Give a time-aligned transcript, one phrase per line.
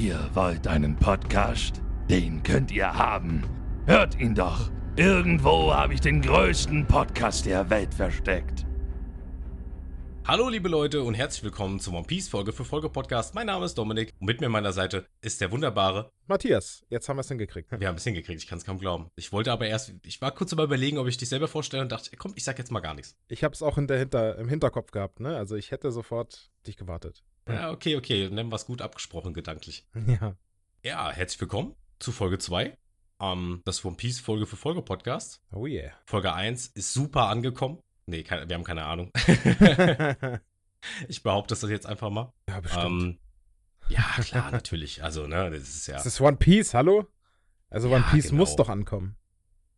[0.00, 1.82] Ihr wollt einen Podcast?
[2.08, 3.42] Den könnt ihr haben.
[3.84, 4.70] Hört ihn doch.
[4.96, 8.59] Irgendwo habe ich den größten Podcast der Welt versteckt.
[10.30, 13.34] Hallo liebe Leute und herzlich willkommen zum One Piece Folge für Folge Podcast.
[13.34, 16.12] Mein Name ist Dominik und mit mir an meiner Seite ist der wunderbare.
[16.28, 17.68] Matthias, jetzt haben wir es hingekriegt.
[17.72, 19.10] Wir haben es hingekriegt, ich kann es kaum glauben.
[19.16, 21.90] Ich wollte aber erst, ich war kurz über überlegen, ob ich dich selber vorstelle und
[21.90, 23.16] dachte, komm, ich sag jetzt mal gar nichts.
[23.26, 25.36] Ich habe es auch in der Hinter, im Hinterkopf gehabt, ne?
[25.36, 27.24] Also ich hätte sofort dich gewartet.
[27.48, 29.84] Ja, okay, okay, nennen wir es gut abgesprochen gedanklich.
[30.06, 30.36] Ja.
[30.84, 32.78] Ja, herzlich willkommen zu Folge 2.
[33.20, 35.42] Ähm, das One Piece Folge für Folge Podcast.
[35.50, 35.90] Oh yeah.
[36.06, 37.80] Folge 1 ist super angekommen.
[38.10, 39.10] Nee, keine, wir haben keine Ahnung.
[41.08, 42.32] ich behaupte das jetzt einfach mal.
[42.48, 42.84] ja, bestimmt.
[42.84, 43.18] Ähm,
[43.88, 45.02] ja, klar, natürlich.
[45.02, 45.96] Also, ne, das ist ja.
[45.96, 47.06] Das ist One Piece, hallo?
[47.70, 48.38] Also Ja, One Piece genau.
[48.38, 49.16] muss doch ankommen.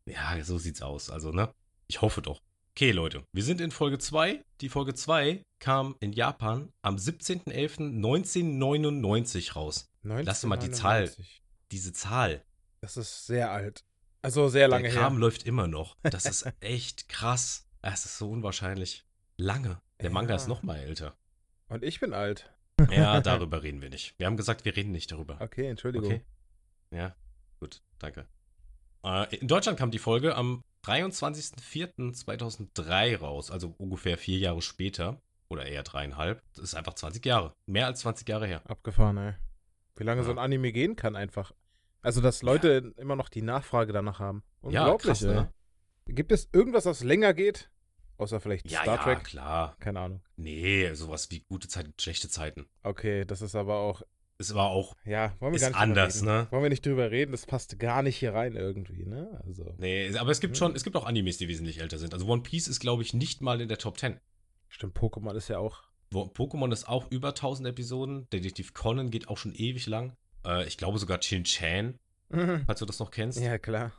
[0.07, 1.11] Ja, so sieht's aus.
[1.11, 1.55] Also, ne?
[1.87, 2.41] Ich hoffe doch.
[2.75, 4.43] Okay, Leute, wir sind in Folge 2.
[4.63, 9.91] Die Folge 2 kam in Japan am 17.11.1999 raus.
[10.03, 11.03] Lass mal die Zahl.
[11.03, 11.43] 1999.
[11.71, 12.43] Diese Zahl.
[12.81, 13.85] Das ist sehr alt.
[14.23, 15.21] Also sehr lange Der Kram her.
[15.21, 15.97] läuft immer noch.
[16.03, 17.67] Das ist echt krass.
[17.83, 19.05] Es ist so unwahrscheinlich.
[19.37, 19.81] Lange.
[20.01, 20.37] Der Manga Ja.
[20.37, 21.15] ist noch mal älter.
[21.69, 22.51] Und ich bin alt.
[22.91, 24.19] Ja, darüber reden wir nicht.
[24.19, 25.41] Wir haben gesagt, wir reden nicht darüber.
[25.41, 26.09] Okay, Entschuldigung.
[26.11, 26.23] Okay.
[26.91, 27.15] Ja,
[27.61, 28.27] gut, danke.
[29.05, 35.21] Äh, in Deutschland kam die Folge am 23.04.2003 raus, also ungefähr vier Jahre später.
[35.49, 36.41] Oder eher dreieinhalb.
[36.55, 37.53] Das ist einfach 20 Jahre.
[37.67, 38.63] Mehr als 20 Jahre her.
[38.65, 39.35] Abgefahren, ey.
[39.97, 40.25] Wie lange Ja.
[40.25, 41.53] so ein Anime gehen kann einfach.
[42.01, 44.43] Also, dass Leute immer noch die Nachfrage danach haben.
[44.63, 45.35] Ja, Unglaublich, krass, ey.
[45.35, 45.53] ne?
[46.07, 47.71] Gibt es irgendwas, was länger geht?
[48.19, 49.25] Außer vielleicht Ja, Star ja, Trek?
[49.25, 49.77] klar.
[49.81, 50.23] Keine Ahnung.
[50.37, 52.67] Nee, sowas wie gute Zeiten, schlechte Zeiten.
[52.83, 54.03] Okay, das ist aber auch
[54.39, 56.47] Es war auch, Ja, wollen wir Ist gar nicht anders, ne?
[56.51, 57.33] Wollen wir nicht drüber reden?
[57.33, 59.41] Das passt gar nicht hier rein irgendwie, ne?
[59.47, 59.75] Also.
[59.79, 60.59] nee, aber es gibt Hm.
[60.59, 62.13] schon, es gibt auch Animes, die wesentlich älter sind.
[62.15, 64.19] Also One Piece ist, glaube ich, nicht mal in der Top 10.
[64.69, 65.83] Stimmt, Pokémon ist ja auch.
[66.13, 68.29] Pokémon ist auch über 1000 Episoden.
[68.31, 70.17] Detektiv Conan geht auch schon ewig lang.
[70.45, 71.99] Äh, ich glaube sogar Chin Chan,
[72.67, 73.41] falls du das noch kennst.
[73.41, 73.93] ja, klar.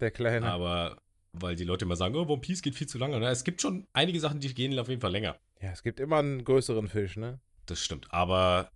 [0.00, 0.46] Der Kleine.
[0.50, 0.98] Aber
[1.40, 3.18] weil die Leute immer sagen, oh, One Piece geht viel zu lange.
[3.18, 3.28] Ne?
[3.28, 5.38] Es gibt schon einige Sachen, die gehen auf jeden Fall länger.
[5.60, 7.40] Ja, es gibt immer einen größeren Fisch, ne?
[7.66, 8.06] Das stimmt.
[8.12, 8.70] Aber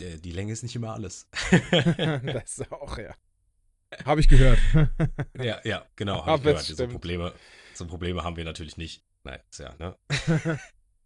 [0.00, 1.28] äh, die Länge ist nicht immer alles.
[1.70, 3.14] das auch, ja.
[4.04, 4.58] Habe ich gehört.
[5.38, 6.20] ja, ja, genau.
[6.22, 6.62] Aber Hab ich gehört.
[6.64, 6.86] So.
[6.88, 7.32] Probleme,
[7.74, 9.02] so Probleme haben wir natürlich nicht.
[9.24, 9.96] Nein, ist ja, ne?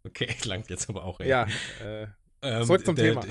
[0.03, 1.19] Okay, langt jetzt aber auch.
[1.19, 1.27] ey.
[1.27, 1.47] ja,
[1.83, 2.07] äh,
[2.41, 3.25] Ähm, zurück zum der- Thema.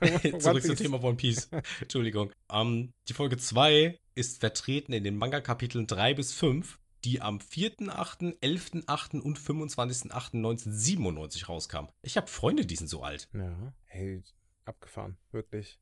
[0.00, 1.48] der- Zurück zum Thema One Piece.
[1.80, 2.32] Entschuldigung.
[2.52, 8.38] Ähm, die Folge 2 ist vertreten in den Manga-Kapiteln 3 bis 5, die am 4.8.,
[8.40, 9.20] 11.8.
[9.20, 11.90] und 25.8.1997 rauskamen.
[12.02, 13.28] Ich habe Freunde, die sind so alt.
[13.32, 14.22] Ja, hey,
[14.64, 15.78] abgefahren, wirklich.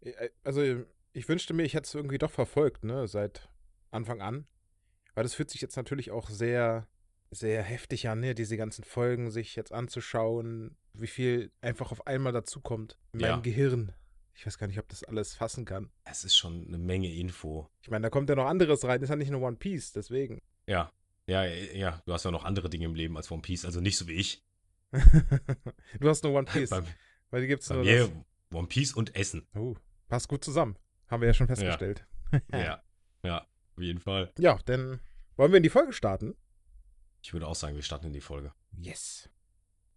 [0.00, 3.48] Äh, Also, ich wünschte mir, ich hätte es irgendwie doch verfolgt, ne, seit
[3.90, 4.46] Anfang an.
[5.14, 6.86] Weil das fühlt sich jetzt natürlich auch sehr,
[7.30, 12.32] sehr heftig an, ne, diese ganzen Folgen sich jetzt anzuschauen, wie viel einfach auf einmal
[12.32, 13.32] dazukommt in Ja.
[13.32, 13.92] meinem Gehirn.
[14.34, 15.90] Ich weiß gar nicht, ob das alles fassen kann.
[16.04, 17.68] Es ist schon eine Menge Info.
[17.82, 20.40] Ich meine, da kommt ja noch anderes rein, ist ja nicht nur One Piece, deswegen.
[20.66, 20.90] Ja.
[21.26, 23.96] Ja, ja, du hast ja noch andere Dinge im Leben als One Piece, also nicht
[23.96, 24.42] so wie ich.
[26.00, 26.82] du hast nur One Piece, Bei,
[27.30, 28.56] weil die gibt's bei nur mir das.
[28.56, 29.46] One Piece und Essen.
[29.54, 29.76] Oh,
[30.08, 30.76] passt gut zusammen.
[31.08, 32.06] Haben wir ja schon festgestellt.
[32.52, 32.82] Ja.
[33.22, 33.46] Ja,
[33.76, 34.32] auf jeden Fall.
[34.38, 34.98] Ja, dann
[35.36, 36.34] wollen wir in die Folge starten.
[37.22, 38.54] Ich würde auch sagen, wir starten in die Folge.
[38.72, 39.28] Yes.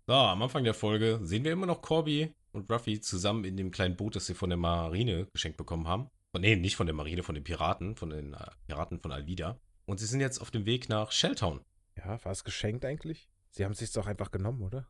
[0.08, 3.72] So, am Anfang der Folge sehen wir immer noch Corby und Ruffy zusammen in dem
[3.72, 6.10] kleinen Boot, das sie von der Marine geschenkt bekommen haben.
[6.34, 9.60] Oh, nee, nicht von der Marine, von den Piraten, von den äh, Piraten von Alvida.
[9.86, 11.62] Und sie sind jetzt auf dem Weg nach Shelltown.
[11.98, 13.30] Ja, war es geschenkt eigentlich?
[13.52, 14.88] Sie haben es sich doch einfach genommen, oder?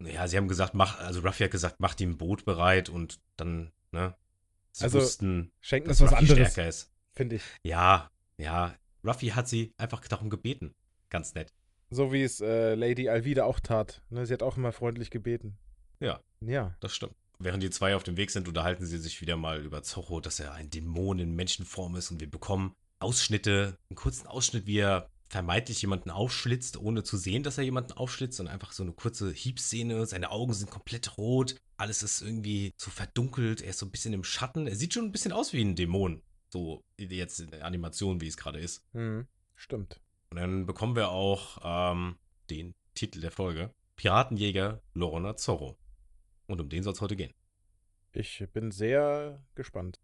[0.00, 3.18] Ja, sie haben gesagt, mach, also Ruffy hat gesagt, mach die ein Boot bereit und
[3.36, 4.14] dann, ne?
[4.72, 6.92] Sie Also, wussten, Schenken dass ist was Ruffy anderes, stärker ist.
[7.12, 7.42] finde ich.
[7.62, 8.74] Ja, ja.
[9.04, 10.74] Ruffy hat sie einfach darum gebeten.
[11.10, 11.52] Ganz nett.
[11.90, 14.02] So wie es äh, Lady Alvida auch tat.
[14.10, 15.56] Ne, sie hat auch immer freundlich gebeten.
[16.00, 16.20] Ja.
[16.40, 16.76] Ja.
[16.80, 17.14] Das stimmt.
[17.38, 20.40] Während die zwei auf dem Weg sind, unterhalten sie sich wieder mal über Zorro, dass
[20.40, 25.10] er ein Dämon in Menschenform ist und wir bekommen Ausschnitte, einen kurzen Ausschnitt, wie er
[25.28, 29.30] vermeintlich jemanden aufschlitzt, ohne zu sehen, dass er jemanden aufschlitzt und einfach so eine kurze
[29.30, 30.06] Hiebszene.
[30.06, 34.14] Seine Augen sind komplett rot, alles ist irgendwie so verdunkelt, er ist so ein bisschen
[34.14, 34.66] im Schatten.
[34.66, 36.22] Er sieht schon ein bisschen aus wie ein Dämon.
[36.48, 38.84] So jetzt in der Animation, wie es gerade ist.
[38.92, 40.00] Hm, stimmt.
[40.30, 42.16] Und dann bekommen wir auch ähm,
[42.48, 45.76] den Titel der Folge: Piratenjäger Lorona Zorro.
[46.46, 47.32] Und um den soll es heute gehen.
[48.12, 50.00] Ich bin sehr gespannt,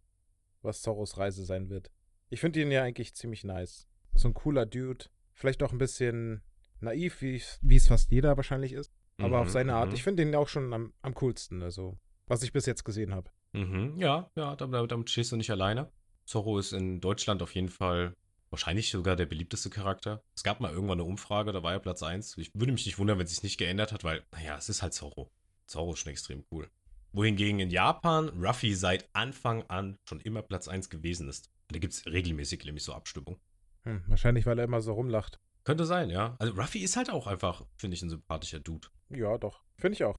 [0.61, 1.91] was Zorros Reise sein wird.
[2.29, 3.87] Ich finde ihn ja eigentlich ziemlich nice.
[4.15, 5.07] So ein cooler Dude.
[5.33, 6.43] Vielleicht auch ein bisschen
[6.81, 8.93] naiv, wie es- fast jeder wahrscheinlich ist.
[9.19, 9.91] Aber Mhm, auf seine Art.
[9.91, 9.95] mhm.
[9.95, 13.31] Ich finde ihn auch schon am, am coolsten, also was ich bis jetzt gesehen habe.
[13.53, 15.91] Mhm, ja, ja, damit, damit stehst du nicht alleine.
[16.25, 18.15] Zorro ist in Deutschland auf jeden Fall
[18.51, 20.23] wahrscheinlich sogar der beliebteste Charakter.
[20.35, 22.37] Es gab mal irgendwann eine Umfrage, da war er Platz 1.
[22.39, 24.83] Ich würde mich nicht wundern, wenn es sich nicht geändert hat, weil, naja, es ist
[24.83, 25.31] halt Zorro.
[25.67, 26.69] Zorro ist schon extrem cool.
[27.13, 31.51] Wohingegen in Japan Ruffy seit Anfang an schon immer Platz 1 gewesen ist.
[31.69, 33.41] Und da gibt es regelmäßig nämlich so Abstimmungen.
[33.85, 35.39] Hm, wahrscheinlich, weil er immer so rumlacht.
[35.65, 36.37] Könnte sein, ja.
[36.39, 38.89] Also Ruffy ist halt auch einfach, finde ich, ein sympathischer Dude.
[39.11, 39.63] Ja, doch.
[39.77, 40.17] Finde ich auch.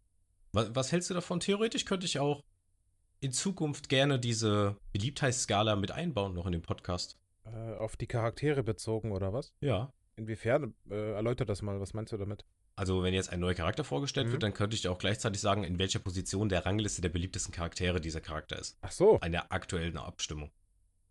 [0.51, 1.39] Was, was, hältst du davon?
[1.39, 2.43] Theoretisch könnte ich auch
[3.19, 7.17] in Zukunft gerne diese Beliebtheitsskala mit einbauen, noch in den Podcast.
[7.45, 9.53] Äh, auf die Charaktere bezogen, oder was?
[9.61, 9.91] Ja.
[10.15, 10.75] Inwiefern?
[10.89, 11.79] Äh, erläutert das mal.
[11.79, 12.45] Was meinst du damit?
[12.75, 14.31] Also, wenn jetzt ein neuer Charakter vorgestellt mhm.
[14.33, 18.01] wird, dann könnte ich auch gleichzeitig sagen, in welcher Position der Rangliste der beliebtesten Charaktere
[18.01, 18.77] dieser Charakter ist.
[18.81, 19.19] Ach so.
[19.19, 20.51] Eine aktuelle Abstimmung.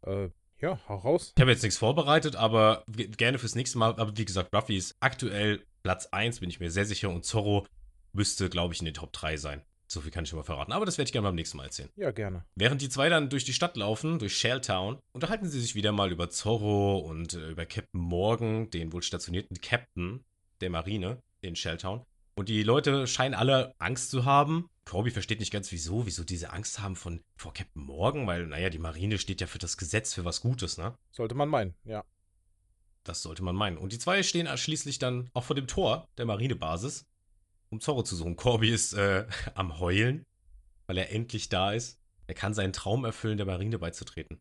[0.05, 0.31] Äh,
[0.61, 1.33] ja, hau raus.
[1.37, 2.85] Ich habe jetzt nichts vorbereitet, aber
[3.17, 3.91] gerne fürs nächste Mal.
[3.91, 7.11] Aber wie gesagt, Ruffy ist aktuell Platz 1, bin ich mir sehr sicher.
[7.11, 7.67] Und Zorro
[8.13, 9.63] müsste, glaube ich, in den Top 3 sein.
[9.87, 10.73] So viel kann ich schon mal verraten.
[10.73, 11.91] Aber das werde ich gerne beim nächsten Mal erzählen.
[11.97, 12.45] Ja, gerne.
[12.55, 16.11] Während die zwei dann durch die Stadt laufen, durch Shelltown, unterhalten sie sich wieder mal
[16.11, 20.25] über Zorro und äh, über Captain Morgan, den wohl stationierten Captain
[20.61, 22.05] der Marine in Shelltown.
[22.35, 24.69] Und die Leute scheinen alle Angst zu haben.
[24.85, 28.71] Corby versteht nicht ganz, wieso, wieso diese Angst haben von, vor Captain Morgan, weil, naja,
[28.71, 30.97] die Marine steht ja für das Gesetz, für was Gutes, ne?
[31.11, 32.05] Sollte man meinen, ja.
[33.05, 33.79] Das sollte man meinen.
[33.79, 37.07] Und die zwei stehen schließlich dann auch vor dem Tor der Marinebasis,
[37.69, 38.37] um Zorro zu suchen.
[38.37, 40.25] Corby ist äh, am Heulen,
[40.87, 41.99] weil er endlich da ist.
[42.27, 44.41] Er kann seinen Traum erfüllen, der Marine beizutreten.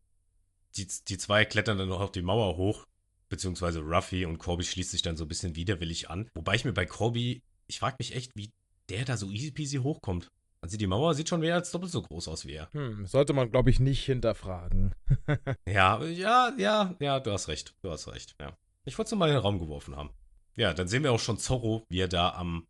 [0.76, 2.86] Die, die zwei klettern dann noch auf die Mauer hoch,
[3.32, 6.30] beziehungsweise Ruffy und Corby schließt sich dann so ein bisschen widerwillig an.
[6.34, 7.42] Wobei ich mir bei Corby
[7.72, 8.52] ich frage mich echt, wie
[8.90, 10.30] der da so easy peasy hochkommt.
[10.60, 12.70] Also die Mauer sieht schon mehr als doppelt so groß aus wie er.
[12.72, 14.94] Hm, sollte man, glaube ich, nicht hinterfragen.
[15.66, 17.74] ja, ja, ja, ja, du hast recht.
[17.82, 18.56] Du hast recht, ja.
[18.84, 20.10] Ich wollte es mal in den Raum geworfen haben.
[20.54, 22.66] Ja, dann sehen wir auch schon Zorro, wie er da am,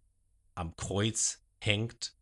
[0.54, 2.14] am Kreuz hängt,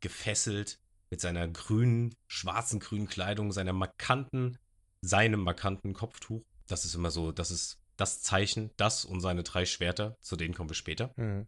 [0.00, 0.78] gefesselt,
[1.10, 4.58] mit seiner grünen, schwarzen grünen Kleidung, seiner markanten,
[5.02, 6.42] seinem markanten Kopftuch.
[6.66, 10.54] Das ist immer so, das ist das Zeichen, das und seine drei Schwerter, zu denen
[10.54, 11.12] kommen wir später.
[11.16, 11.46] Mhm.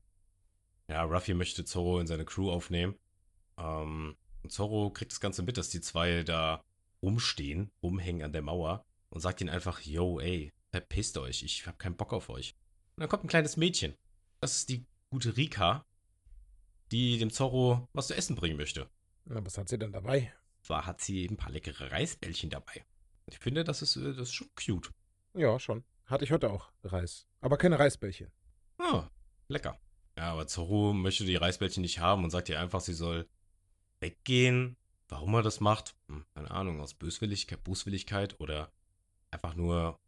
[0.89, 2.95] Ja, Ruffy möchte Zorro in seine Crew aufnehmen.
[3.59, 6.65] Ähm, und Zorro kriegt das Ganze mit, dass die zwei da
[7.03, 11.79] rumstehen, rumhängen an der Mauer und sagt ihnen einfach, yo, ey, verpisst euch, ich hab
[11.79, 12.55] keinen Bock auf euch.
[12.97, 13.95] Und dann kommt ein kleines Mädchen.
[14.41, 15.85] Das ist die gute Rika,
[16.91, 18.89] die dem Zorro was zu essen bringen möchte.
[19.25, 20.33] Na, was hat sie denn dabei?
[20.63, 22.85] Zwar hat sie ein paar leckere Reisbällchen dabei.
[23.27, 24.91] Ich finde, das ist, äh, das ist schon cute.
[25.35, 25.85] Ja, schon.
[26.07, 27.27] Hatte ich heute auch Reis.
[27.41, 28.31] Aber keine Reisbällchen.
[28.79, 29.09] Ah,
[29.49, 29.79] lecker.
[30.17, 33.29] Ja, aber Zorro möchte die Reisbällchen nicht haben und sagt ihr einfach, sie soll
[34.01, 34.77] weggehen.
[35.09, 35.95] Warum er das macht?
[36.09, 38.73] Hm, keine Ahnung, aus Böswilligkeit, Bußwilligkeit oder
[39.31, 40.01] einfach nur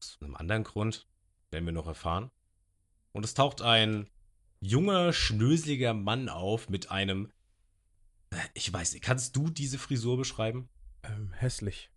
[0.00, 1.08] aus einem anderen Grund.
[1.50, 2.30] Werden wir noch erfahren.
[3.12, 4.10] Und es taucht ein
[4.60, 7.30] junger, schnöseliger Mann auf mit einem.
[8.30, 10.68] Äh, ich weiß nicht, kannst du diese Frisur beschreiben?
[11.04, 11.90] Ähm, hässlich.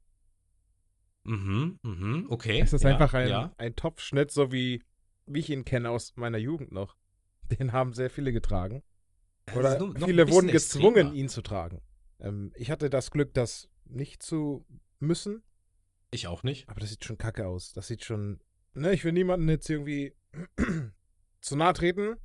[1.27, 2.61] Mhm, mhm, okay.
[2.61, 3.53] Es ist ja, einfach ein, ja.
[3.57, 4.81] ein Topfschnitt, so wie,
[5.25, 6.95] wie ich ihn kenne aus meiner Jugend noch.
[7.59, 8.81] Den haben sehr viele getragen.
[9.55, 11.13] Oder nur, viele wurden gezwungen, extremer.
[11.13, 11.81] ihn zu tragen.
[12.19, 14.65] Ähm, ich hatte das Glück, das nicht zu
[14.99, 15.43] müssen.
[16.11, 16.67] Ich auch nicht.
[16.69, 17.73] Aber das sieht schon kacke aus.
[17.73, 18.39] Das sieht schon.
[18.73, 20.15] Ne, ich will niemanden jetzt irgendwie
[21.41, 22.15] zu nahe treten.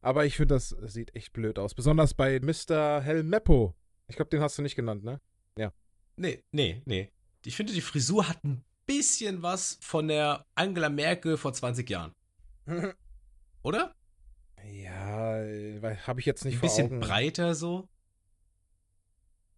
[0.00, 1.74] Aber ich finde, das sieht echt blöd aus.
[1.74, 3.00] Besonders bei Mr.
[3.00, 3.74] Helmeppo.
[4.06, 5.20] Ich glaube, den hast du nicht genannt, ne?
[5.56, 5.72] Ja.
[6.16, 7.10] Nee, nee, nee.
[7.44, 12.12] Ich finde, die Frisur hat ein bisschen was von der Angela Merkel vor 20 Jahren.
[13.62, 13.94] Oder?
[14.72, 15.36] Ja,
[16.06, 17.00] habe ich jetzt nicht Ein bisschen Augen.
[17.00, 17.88] breiter so.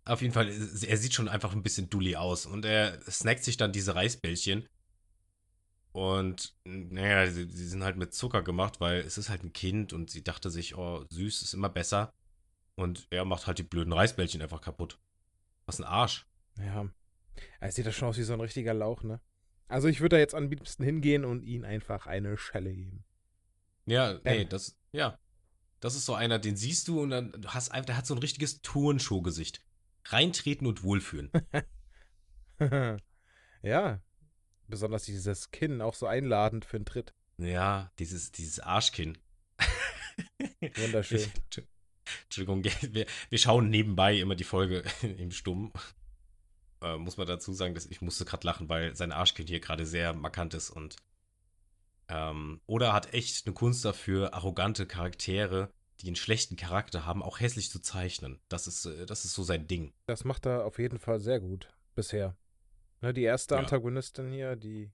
[0.05, 3.57] Auf jeden Fall, er sieht schon einfach ein bisschen dully aus und er snackt sich
[3.57, 4.69] dann diese Reisbällchen.
[5.93, 9.93] Und naja, sie, sie sind halt mit Zucker gemacht, weil es ist halt ein Kind
[9.93, 12.13] und sie dachte sich, oh, süß ist immer besser.
[12.75, 14.99] Und er macht halt die blöden Reisbällchen einfach kaputt.
[15.65, 16.27] Was ein Arsch.
[16.59, 16.89] Ja.
[17.61, 19.21] Er sieht das schon aus wie so ein richtiger Lauch, ne?
[19.69, 23.05] Also ich würde da jetzt am liebsten hingehen und ihm einfach eine Schelle geben.
[23.87, 25.19] Ja, nee, das, ja.
[25.81, 28.15] Das ist so einer, den siehst du und dann du hast einfach, der hat so
[28.15, 29.63] ein richtiges Turnshow-Gesicht.
[30.07, 31.31] Reintreten und wohlfühlen.
[33.63, 34.01] ja.
[34.69, 37.15] Besonders dieses Kinn, auch so einladend für einen Tritt.
[37.39, 39.19] Ja, dieses, dieses Arschkinn.
[40.77, 41.31] Wunderschön.
[42.25, 45.73] Entschuldigung, wir, wir, schauen nebenbei immer die Folge im Stumm.
[46.83, 49.87] Äh, muss man dazu sagen, dass ich musste gerade lachen, weil sein Arschkinn hier gerade
[49.87, 50.97] sehr markant ist und
[52.09, 57.41] ähm, oder hat echt eine Kunst dafür, arrogante Charaktere, die einen schlechten Charakter haben, auch
[57.41, 58.39] hässlich zu zeichnen.
[58.49, 59.93] Das ist, äh, das ist so sein Ding.
[60.07, 62.37] Das macht er auf jeden Fall sehr gut bisher.
[63.01, 63.61] Ne, die erste ja.
[63.61, 64.91] Antagonistin hier, die,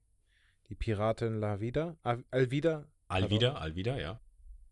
[0.69, 1.97] die Piratin La Vida,
[2.31, 2.85] Alvida.
[3.07, 4.19] Alvida, Alvida, ja.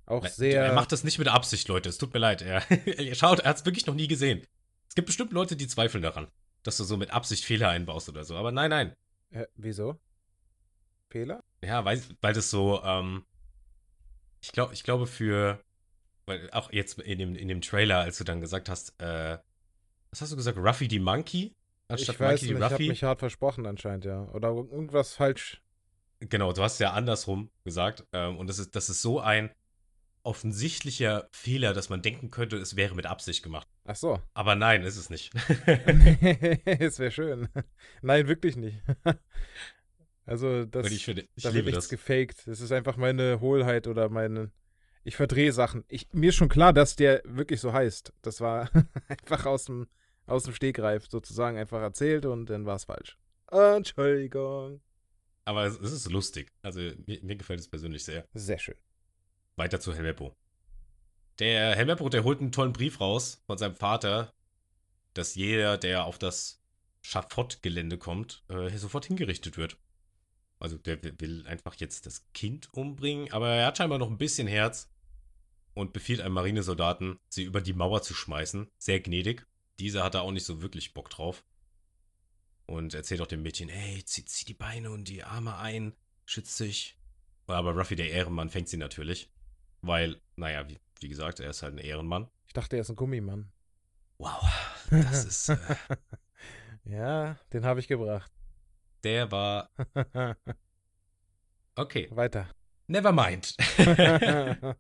[0.06, 0.66] Auch sehr.
[0.66, 1.88] Er macht das nicht mit Absicht, Leute.
[1.88, 2.42] Es tut mir leid.
[2.42, 4.46] Er, er schaut, er hat es wirklich noch nie gesehen.
[4.90, 6.28] Es gibt bestimmt Leute, die zweifeln daran,
[6.64, 8.36] dass du so mit Absicht Fehler einbaust oder so.
[8.36, 8.96] Aber nein, nein.
[9.32, 10.00] Äh, wieso?
[11.10, 11.44] Fehler?
[11.64, 13.26] Ja, weil, weil das so, ähm,
[14.42, 15.64] ich glaube, ich glaube für,
[16.26, 19.38] weil auch jetzt in dem, in dem Trailer, als du dann gesagt hast, äh,
[20.10, 20.58] was hast du gesagt?
[20.58, 21.56] Ruffy die Monkey?
[21.88, 22.88] Anstatt ich weiß Monkey nicht, die ich habe Ruffy?
[22.90, 24.24] mich hart versprochen anscheinend, ja.
[24.30, 25.62] Oder irgendwas falsch.
[26.20, 28.06] Genau, du hast ja andersrum gesagt.
[28.14, 29.50] Ähm, und das ist, das ist so ein
[30.24, 33.68] offensichtlicher Fehler, dass man denken könnte, es wäre mit Absicht gemacht.
[33.86, 34.20] Ach so.
[34.34, 35.32] Aber nein, ist es nicht.
[36.66, 37.50] Es wäre schön.
[38.02, 38.82] Nein, wirklich nicht.
[40.24, 41.90] Also, das, und ich finde, ich da wird nichts das.
[41.90, 42.48] gefaked.
[42.48, 44.52] Das ist einfach meine Hohlheit oder meine.
[45.04, 45.84] Ich verdrehe Sachen.
[45.88, 48.14] Ich, mir ist schon klar, dass der wirklich so heißt.
[48.22, 48.70] Das war
[49.10, 49.88] einfach aus dem,
[50.28, 53.18] aus dem Stegreif sozusagen einfach erzählt und dann war es falsch.
[53.52, 54.80] Entschuldigung.
[55.44, 56.52] Aber es, es ist lustig.
[56.62, 58.26] Also mir, mir gefällt es persönlich sehr.
[58.34, 58.76] Sehr schön.
[59.62, 60.36] Weiter zu Helmeppo.
[61.38, 64.34] Der Helmeppo, der holt einen tollen Brief raus von seinem Vater,
[65.14, 66.64] dass jeder, der auf das
[67.02, 69.78] Schafott-Gelände kommt, äh, sofort hingerichtet wird.
[70.58, 74.48] Also der will- einfach jetzt das Kind umbringen, aber er hat scheinbar noch ein bisschen
[74.48, 74.92] Herz
[75.76, 78.68] und befiehlt einem Marinesoldaten, sie über die Mauer zu schmeißen.
[78.80, 79.46] Sehr gnädig.
[79.78, 81.44] Dieser hat da auch nicht so wirklich Bock drauf.
[82.66, 86.58] Und erzählt auch dem Mädchen, ey, zieh, zieh die Beine und die Arme ein, schütz
[86.58, 86.98] dich.
[87.48, 89.31] Aber Ruffy, der Ehrenmann, fängt sie natürlich.
[89.82, 92.30] Weil, naja, wie, wie gesagt, er ist halt ein Ehrenmann.
[92.48, 93.52] Ich dachte, er ist ein Gummimann.
[94.18, 94.44] Wow,
[94.90, 95.50] das ist.
[95.50, 95.58] Äh,
[96.84, 98.32] ja, den habe ich gebracht.
[99.04, 99.70] der war.
[101.76, 102.50] Okay, Weiter.
[102.88, 103.56] never mind.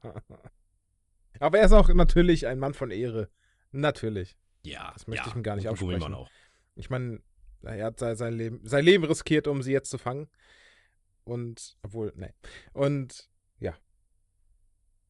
[1.39, 3.29] Aber er ist auch natürlich ein Mann von Ehre.
[3.71, 4.37] Natürlich.
[4.63, 6.13] ja, Das möchte ja, ich ihm gar nicht absprechen.
[6.13, 6.29] auch.
[6.75, 7.21] Ich meine,
[7.61, 10.29] er hat sein, Leben, sein Leben riskiert, um sie jetzt zu fangen.
[11.23, 12.33] Und, obwohl, ne.
[12.73, 13.29] Und,
[13.59, 13.73] ja.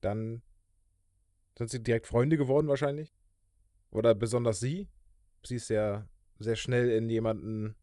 [0.02, 0.42] Dann
[1.58, 3.16] sind sie direkt Freunde geworden wahrscheinlich.
[3.92, 4.88] Oder besonders sie.
[5.44, 6.08] Sie ist ja
[6.40, 7.76] sehr schnell in jemanden,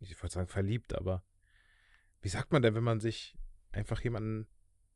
[0.00, 1.22] ich wollte sagen verliebt, aber
[2.20, 3.36] wie sagt man denn, wenn man sich
[3.72, 4.46] einfach jemanden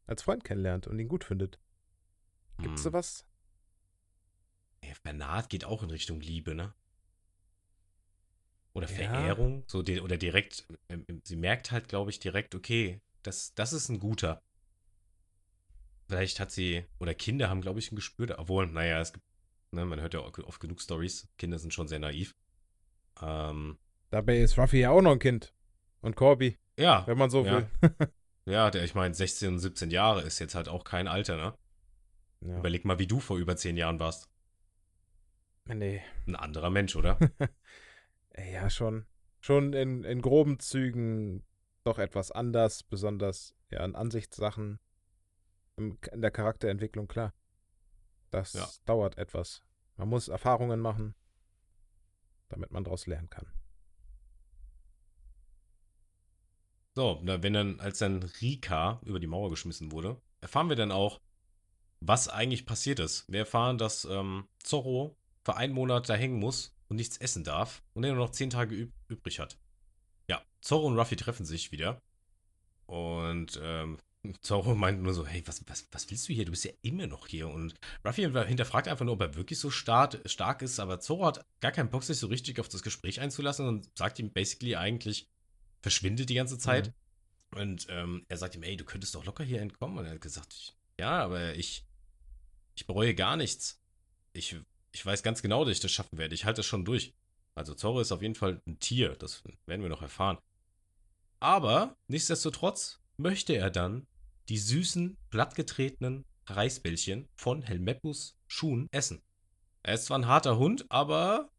[0.06, 1.58] als Freund kennenlernt und ihn gut findet?
[2.58, 2.90] Gibt's Hm.
[2.90, 3.26] sowas?
[4.82, 6.74] Ja, Bernard geht auch in Richtung Liebe, ne?
[8.74, 8.94] Oder Ja.
[8.94, 13.72] Verehrung, so di- oder direkt, ähm, sie merkt halt, glaube ich, direkt, okay, das, das
[13.72, 14.42] ist ein guter.
[16.08, 19.24] Vielleicht hat sie, oder Kinder haben, glaube ich, ein Gespür, obwohl, naja, es gibt,
[19.72, 22.34] ne, man hört ja oft genug Stories, Kinder sind schon sehr naiv.
[23.20, 23.78] Ähm,
[24.10, 25.52] Dabei ist Ruffy ja auch noch ein Kind.
[26.00, 27.52] Und Corby, ja, wenn man so Ja.
[27.52, 27.68] will.
[28.44, 31.54] ja, der, ich meine, 16 und 17 Jahre ist jetzt halt auch kein Alter, ne?
[32.42, 32.58] Ja.
[32.58, 34.28] Überleg mal, wie du vor über 10 Jahren warst.
[35.64, 36.02] Nee.
[36.26, 37.18] Ein anderer Mensch, oder?
[38.52, 39.06] Ja, schon.
[39.40, 41.42] Schon in, in groben Zügen
[41.84, 44.78] doch etwas anders, besonders ja, an Ansichtssachen.
[45.76, 47.34] In der Charakterentwicklung, klar.
[48.30, 48.68] Das Ja.
[48.86, 49.62] dauert etwas.
[49.96, 51.14] Man muss Erfahrungen machen,
[52.48, 53.46] damit man daraus lernen kann.
[56.94, 61.20] So, wenn dann, als dann Rika über die Mauer geschmissen wurde, erfahren wir dann auch,
[62.00, 63.30] was eigentlich passiert ist.
[63.30, 65.14] Wir erfahren, dass ähm, Zorro
[65.44, 68.48] für einen Monat da hängen muss und nichts essen darf und er nur noch zehn
[68.48, 69.58] Tage üb übrig hat.
[70.28, 72.00] Ja, Zorro und Ruffy treffen sich wieder.
[72.86, 73.98] Und ähm,
[74.42, 76.44] Zorro meint nur so, hey, was, was, was willst du hier?
[76.44, 77.48] Du bist ja immer noch hier.
[77.48, 80.80] Und Ruffy hinterfragt einfach nur, ob er wirklich so stark, stark ist.
[80.80, 84.18] Aber Zorro hat gar keinen Bock, sich so richtig auf das Gespräch einzulassen und sagt
[84.18, 85.28] ihm basically eigentlich,
[85.82, 86.92] verschwindet die ganze Zeit.
[87.54, 89.98] Und ähm, er sagt ihm, ey, du könntest doch locker hier entkommen.
[89.98, 91.86] Und er hat gesagt, ja, aber ich,
[92.74, 93.80] ich bereue gar nichts.
[94.32, 94.56] Ich,
[94.92, 96.34] ich weiß ganz genau, dass ich das schaffen werde.
[96.34, 97.14] Ich halte das schon durch.
[97.54, 100.38] Also Zorro ist auf jeden Fall ein Tier, das werden wir noch erfahren.
[101.40, 104.06] Aber nichtsdestotrotz möchte er dann
[104.48, 109.22] die süßen, plattgetretenen Reisbällchen von Helmeppus Schuhen essen.
[109.82, 111.50] Er ist zwar ein harter Hund, aber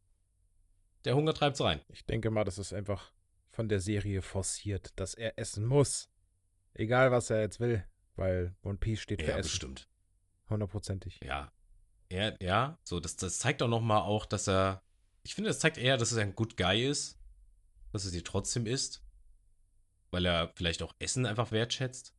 [1.05, 1.81] der Hunger treibt's rein.
[1.89, 3.11] Ich denke mal, das ist einfach
[3.51, 6.09] von der Serie forciert, dass er essen muss.
[6.73, 7.83] Egal, was er jetzt will,
[8.15, 9.49] weil One Piece steht für Ja, Essen.
[9.49, 9.89] bestimmt.
[10.49, 11.19] Hundertprozentig.
[11.23, 11.51] Ja.
[12.09, 14.81] Er, ja, so, das, das zeigt auch nochmal auch, dass er.
[15.23, 17.19] Ich finde, das zeigt eher, dass er ein Good Guy ist.
[17.91, 19.03] Dass er sie trotzdem isst.
[20.11, 22.13] Weil er vielleicht auch Essen einfach wertschätzt.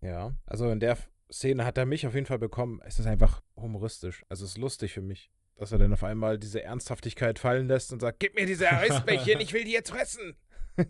[0.00, 0.96] Ja, also in der
[1.30, 2.80] Szene hat er mich auf jeden Fall bekommen.
[2.84, 4.24] Es ist einfach humoristisch.
[4.28, 7.92] Also es ist lustig für mich, dass er dann auf einmal diese Ernsthaftigkeit fallen lässt
[7.92, 10.36] und sagt, gib mir diese Eisbällchen, ich will die jetzt fressen.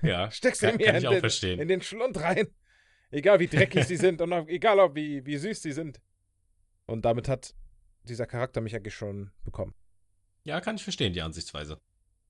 [0.00, 1.60] Ja, Steckst du kann, mir in, ich auch den, verstehen.
[1.60, 2.48] in den Schlund rein.
[3.10, 6.00] Egal wie dreckig sie sind und auch, egal auch wie, wie süß sie sind.
[6.86, 7.54] Und damit hat
[8.04, 9.74] dieser Charakter mich eigentlich schon bekommen.
[10.44, 11.78] Ja, kann ich verstehen, die Ansichtsweise.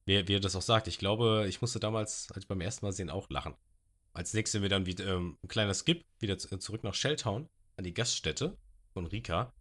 [0.06, 0.88] Wie, wie er das auch sagt.
[0.88, 3.54] Ich glaube, ich musste damals, als ich beim ersten Mal sehen, auch lachen.
[4.16, 7.48] Als nächstes sehen wir dann wieder ähm, ein kleiner Skip, wieder zu, zurück nach Shelltown,
[7.76, 8.56] an die Gaststätte
[8.94, 9.52] von Rika.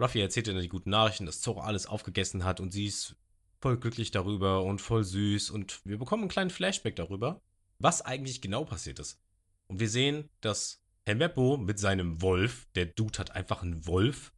[0.00, 3.14] Ruffy erzählt ihr dann die guten Nachrichten, dass Zoro alles aufgegessen hat und sie ist
[3.60, 5.50] voll glücklich darüber und voll süß.
[5.50, 7.40] Und wir bekommen einen kleinen Flashback darüber,
[7.78, 9.20] was eigentlich genau passiert ist.
[9.68, 14.32] Und wir sehen, dass Helmeppo mit seinem Wolf, der Dude hat einfach einen Wolf,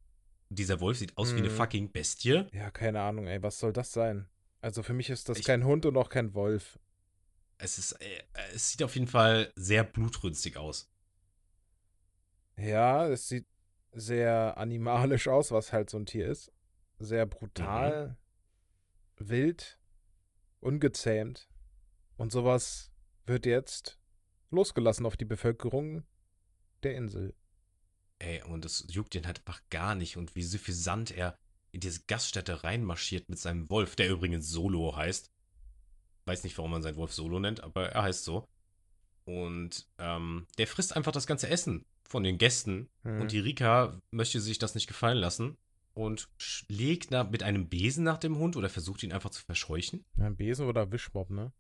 [0.51, 1.55] dieser Wolf sieht aus wie eine Mhm.
[1.55, 2.45] fucking Bestie.
[2.53, 4.29] Ja, keine Ahnung, ey, was soll das sein?
[4.61, 6.79] Also für mich ist das Ich- kein Hund und auch kein Wolf.
[7.59, 8.23] Es ist, äh,
[8.55, 10.91] es sieht auf jeden Fall sehr blutrünstig aus.
[12.57, 13.47] Ja, es sieht
[13.93, 16.53] sehr animalisch aus, was halt so ein Tier ist.
[16.99, 17.31] Sehr Mhm.
[17.31, 18.17] brutal,
[19.19, 19.79] wild,
[20.61, 21.49] ungezähmt.
[22.17, 22.91] Und sowas
[23.27, 23.99] wird jetzt
[24.51, 26.05] losgelassen auf die Bevölkerung
[26.83, 27.35] der Insel.
[28.19, 30.17] Ey, und es juckt ihn halt einfach gar nicht.
[30.17, 31.37] Und wie suffisant er
[31.73, 35.31] in diese Gaststätte reinmarschiert mit seinem Wolf, der übrigens Solo heißt.
[36.27, 38.45] Weiß nicht, warum man seinen Wolf Solo nennt, aber er heißt so.
[39.25, 42.89] Und ähm, der frisst einfach das ganze Essen von den Gästen.
[43.03, 43.21] Mhm.
[43.21, 45.57] Und die Rika möchte sich das nicht gefallen lassen
[45.95, 50.05] und schlägt nach, mit einem Besen nach dem Hund oder versucht ihn einfach zu verscheuchen.
[50.19, 51.53] Ein Besen oder Wischmob, ne?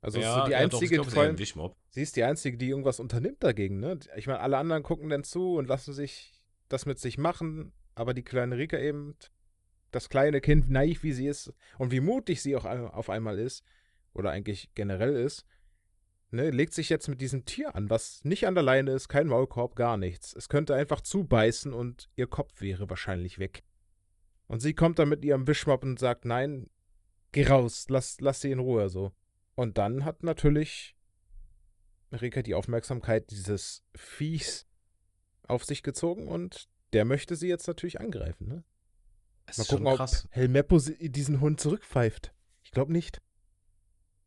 [0.00, 3.00] Also ja, so die ja, doch, einzige, glaub, allem, sie ist die einzige, die irgendwas
[3.00, 3.98] unternimmt dagegen, ne?
[4.16, 8.14] Ich meine, alle anderen gucken dann zu und lassen sich das mit sich machen, aber
[8.14, 9.14] die kleine Rika eben,
[9.90, 13.62] das kleine Kind, naiv wie sie ist und wie mutig sie auch auf einmal ist,
[14.12, 15.46] oder eigentlich generell ist,
[16.30, 19.26] ne, legt sich jetzt mit diesem Tier an, was nicht an der Leine ist, kein
[19.26, 20.34] Maulkorb, gar nichts.
[20.34, 23.64] Es könnte einfach zubeißen und ihr Kopf wäre wahrscheinlich weg.
[24.46, 26.68] Und sie kommt dann mit ihrem Wischmopp und sagt, nein,
[27.32, 29.12] geh raus, lass, lass sie in Ruhe, so.
[29.54, 30.96] Und dann hat natürlich
[32.12, 34.66] Rika die Aufmerksamkeit dieses Viehs
[35.42, 38.64] auf sich gezogen und der möchte sie jetzt natürlich angreifen, ne?
[39.46, 40.08] Es Mal gucken, ob.
[40.30, 42.32] Helmeppo diesen Hund zurückpfeift.
[42.62, 43.20] Ich glaube nicht.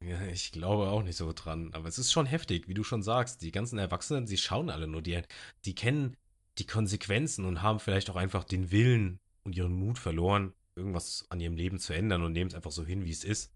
[0.06, 1.70] Ja, ich glaube auch nicht so dran.
[1.74, 3.42] Aber es ist schon heftig, wie du schon sagst.
[3.42, 5.02] Die ganzen Erwachsenen, sie schauen alle nur.
[5.02, 5.22] Die,
[5.66, 6.18] die kennen
[6.58, 11.40] die Konsequenzen und haben vielleicht auch einfach den Willen und ihren Mut verloren, irgendwas an
[11.40, 13.52] ihrem Leben zu ändern und nehmen es einfach so hin, wie es ist.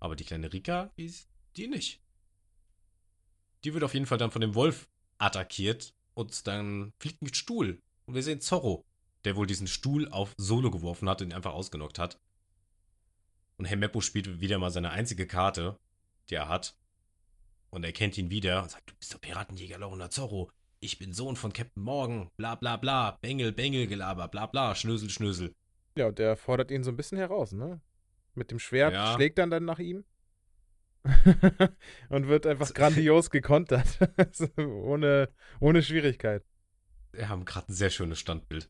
[0.00, 1.12] Aber die kleine Rika, die,
[1.56, 2.00] die nicht.
[3.64, 4.88] Die wird auf jeden Fall dann von dem Wolf
[5.18, 7.82] attackiert und dann fliegt ein Stuhl.
[8.06, 8.84] Und wir sehen Zorro,
[9.24, 12.18] der wohl diesen Stuhl auf Solo geworfen hat und ihn einfach ausgenockt hat.
[13.58, 15.78] Und Hemeppo spielt wieder mal seine einzige Karte,
[16.28, 16.76] die er hat.
[17.70, 20.50] Und er kennt ihn wieder und sagt, du bist der Piratenjäger Lorna Zorro.
[20.80, 22.30] Ich bin Sohn von Captain Morgan.
[22.36, 23.18] Bla bla bla.
[23.22, 24.28] Bengel, Bengel, Gelaber.
[24.28, 24.74] Bla bla.
[24.74, 25.54] Schnösel, Schnösel.
[25.96, 27.80] Ja, und der fordert ihn so ein bisschen heraus, ne?
[28.34, 29.14] Mit dem Schwert Ja.
[29.14, 30.04] schlägt er dann nach ihm.
[32.08, 33.98] und wird einfach grandios gekontert.
[34.58, 36.44] Ohne, ohne Schwierigkeit.
[37.12, 38.68] Wir haben gerade ein sehr schönes Standbild.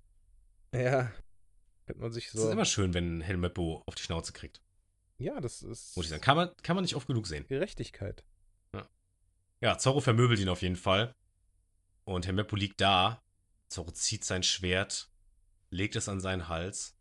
[0.72, 1.10] Ja.
[1.86, 2.50] Könnte man sich Es ist so.
[2.50, 4.60] immer schön, wenn Helmeppo auf die Schnauze kriegt.
[5.18, 6.22] Ja, das ist Muss ich sagen.
[6.22, 7.46] Kann man, kann man nicht oft genug sehen.
[7.48, 8.24] Gerechtigkeit.
[9.60, 11.14] Ja, Zorro vermöbelt ihn auf jeden Fall.
[12.04, 13.22] Und Helmeppo liegt da.
[13.68, 15.10] Zorro zieht sein Schwert,
[15.70, 16.94] legt es an seinen Hals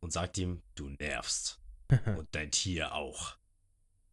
[0.00, 1.60] und sagt ihm, du nervst.
[2.16, 3.36] Und dein Tier auch.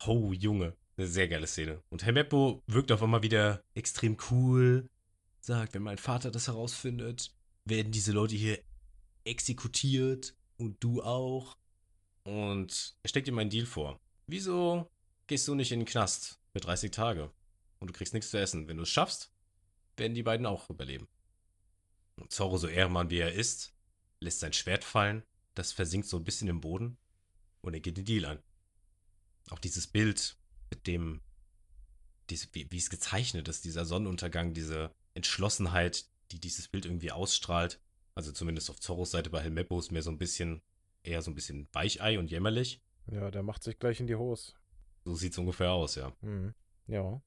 [0.05, 0.75] Oh, Junge.
[0.97, 1.83] Eine sehr geile Szene.
[1.89, 4.89] Und Helmeppo wirkt auf einmal wieder extrem cool.
[5.41, 7.31] Sagt, wenn mein Vater das herausfindet,
[7.65, 8.59] werden diese Leute hier
[9.23, 11.55] exekutiert und du auch.
[12.27, 14.01] Und er steckt ihm einen Deal vor.
[14.27, 14.91] Wieso
[15.27, 17.31] gehst du nicht in den Knast für 30 Tage?
[17.79, 18.67] Und du kriegst nichts zu essen.
[18.67, 19.31] Wenn du es schaffst,
[19.95, 21.07] werden die beiden auch überleben.
[22.17, 23.73] Und Zorro, so Ehrenmann wie er ist,
[24.19, 25.23] lässt sein Schwert fallen.
[25.55, 26.97] Das versinkt so ein bisschen im Boden.
[27.61, 28.43] Und er geht den Deal an.
[29.49, 30.35] Auch dieses Bild
[30.69, 31.21] mit dem,
[32.29, 37.79] diese, wie, wie es gezeichnet ist, dieser Sonnenuntergang, diese Entschlossenheit, die dieses Bild irgendwie ausstrahlt.
[38.15, 40.61] Also zumindest auf Zorros Seite bei Helmeppo ist mehr so ein bisschen,
[41.03, 42.81] eher so ein bisschen Weichei und jämmerlich.
[43.07, 44.53] Ja, der macht sich gleich in die Hose.
[45.05, 46.13] So sieht es ungefähr aus, ja.
[46.21, 46.53] Mhm.
[46.87, 47.21] Ja.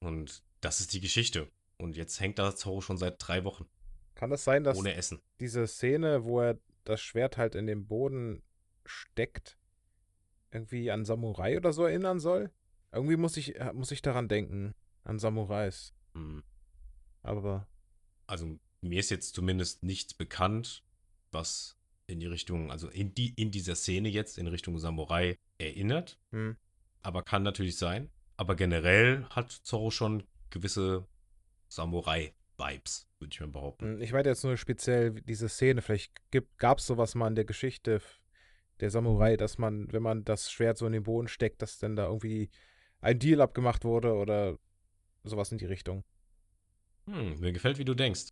[0.00, 1.50] Und das ist die Geschichte.
[1.78, 3.66] Und jetzt hängt da Zorro schon seit drei Wochen.
[4.14, 5.20] Kann es sein, dass ohne Essen.
[5.40, 8.42] diese Szene, wo er das Schwert halt in den Boden
[8.84, 9.58] steckt,
[10.50, 12.50] irgendwie an Samurai oder so erinnern soll?
[12.92, 14.74] Irgendwie muss ich, äh, muss ich daran denken.
[15.04, 15.94] An Samurais.
[16.14, 16.42] Hm.
[17.22, 17.66] Aber
[18.26, 20.84] Also mir ist jetzt zumindest nichts bekannt,
[21.32, 21.78] was
[22.10, 26.18] in die Richtung, also in, die, in dieser Szene jetzt in Richtung Samurai erinnert.
[26.30, 26.56] hm,
[27.02, 28.10] Aber kann natürlich sein.
[28.36, 31.06] Aber generell hat Zorro schon gewisse
[31.68, 33.94] Samurai-Vibes, würde ich mal behaupten.
[33.94, 35.82] hm, ich meine jetzt nur speziell diese Szene.
[35.82, 36.12] Vielleicht
[36.58, 38.00] gab es sowas mal in der Geschichte
[38.80, 41.96] der Samurai, dass man, wenn man das Schwert so in den Boden steckt, dass dann
[41.96, 42.50] da irgendwie
[43.00, 44.58] ein Deal abgemacht wurde oder
[45.22, 46.02] sowas in die Richtung.
[47.06, 48.28] Hm, mir gefällt, wie du denkst.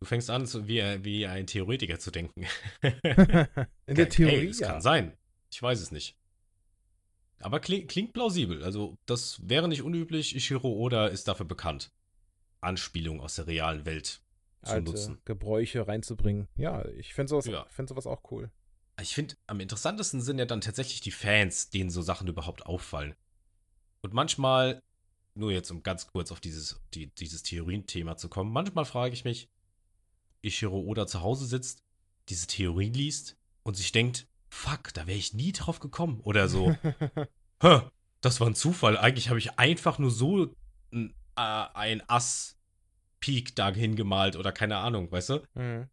[0.00, 2.46] Du fängst an, wie, wie ein Theoretiker zu denken.
[2.82, 4.68] in der Theorie, Hey, es ja.
[4.72, 5.16] kann sein.
[5.50, 6.16] Ich weiß es nicht.
[7.40, 8.62] Aber klingt, klingt plausibel.
[8.64, 10.34] Also, das wäre nicht unüblich.
[10.34, 11.90] Ishiro Oda ist dafür bekannt,
[12.60, 14.20] Anspielungen aus der realen Welt
[14.62, 15.18] zu alte nutzen.
[15.24, 16.48] Gebräuche reinzubringen.
[16.56, 17.66] Ja, ich finde sowas, Ja.
[17.70, 18.50] find sowas auch cool.
[19.00, 23.14] Ich finde, am interessantesten sind ja dann tatsächlich die Fans, denen so Sachen überhaupt auffallen.
[24.02, 24.82] Und manchmal,
[25.34, 29.24] nur jetzt um ganz kurz auf dieses, die, dieses Theorienthema zu kommen, manchmal frage ich
[29.24, 29.48] mich,
[30.44, 31.82] Ishiro Oda zu Hause sitzt,
[32.28, 36.20] diese Theorie liest und sich denkt, fuck, da wäre ich nie drauf gekommen.
[36.20, 36.76] Oder so,
[37.60, 37.80] Hä,
[38.20, 38.96] das war ein Zufall.
[38.98, 40.54] Eigentlich habe ich einfach nur so
[40.92, 45.42] ein, äh, ein Ass-Peak da hingemalt oder keine Ahnung, weißt du?
[45.54, 45.88] Mhm.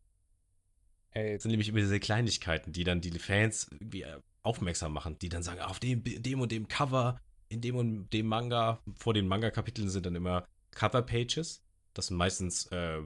[1.11, 5.17] Ey, Das sind nämlich immer diese Kleinigkeiten, die dann die Fans irgendwie äh, aufmerksam machen,
[5.19, 9.13] die dann sagen, auf dem, dem und dem Cover, in dem und dem Manga, vor
[9.13, 11.63] den Manga-Kapiteln sind dann immer Cover-Pages.
[11.93, 13.01] Das sind meistens äh,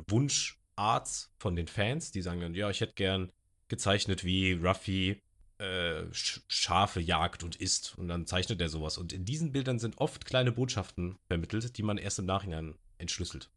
[0.78, 3.32] Wunscharts von den Fans, die sagen dann, ja, ich hätte gern
[3.68, 5.22] gezeichnet, wie Ruffy
[5.58, 7.98] äh, Sch Schafe jagt und isst.
[7.98, 8.98] Und dann zeichnet er sowas.
[8.98, 13.50] Und in diesen Bildern sind oft kleine Botschaften vermittelt, die man erst im Nachhinein entschlüsselt.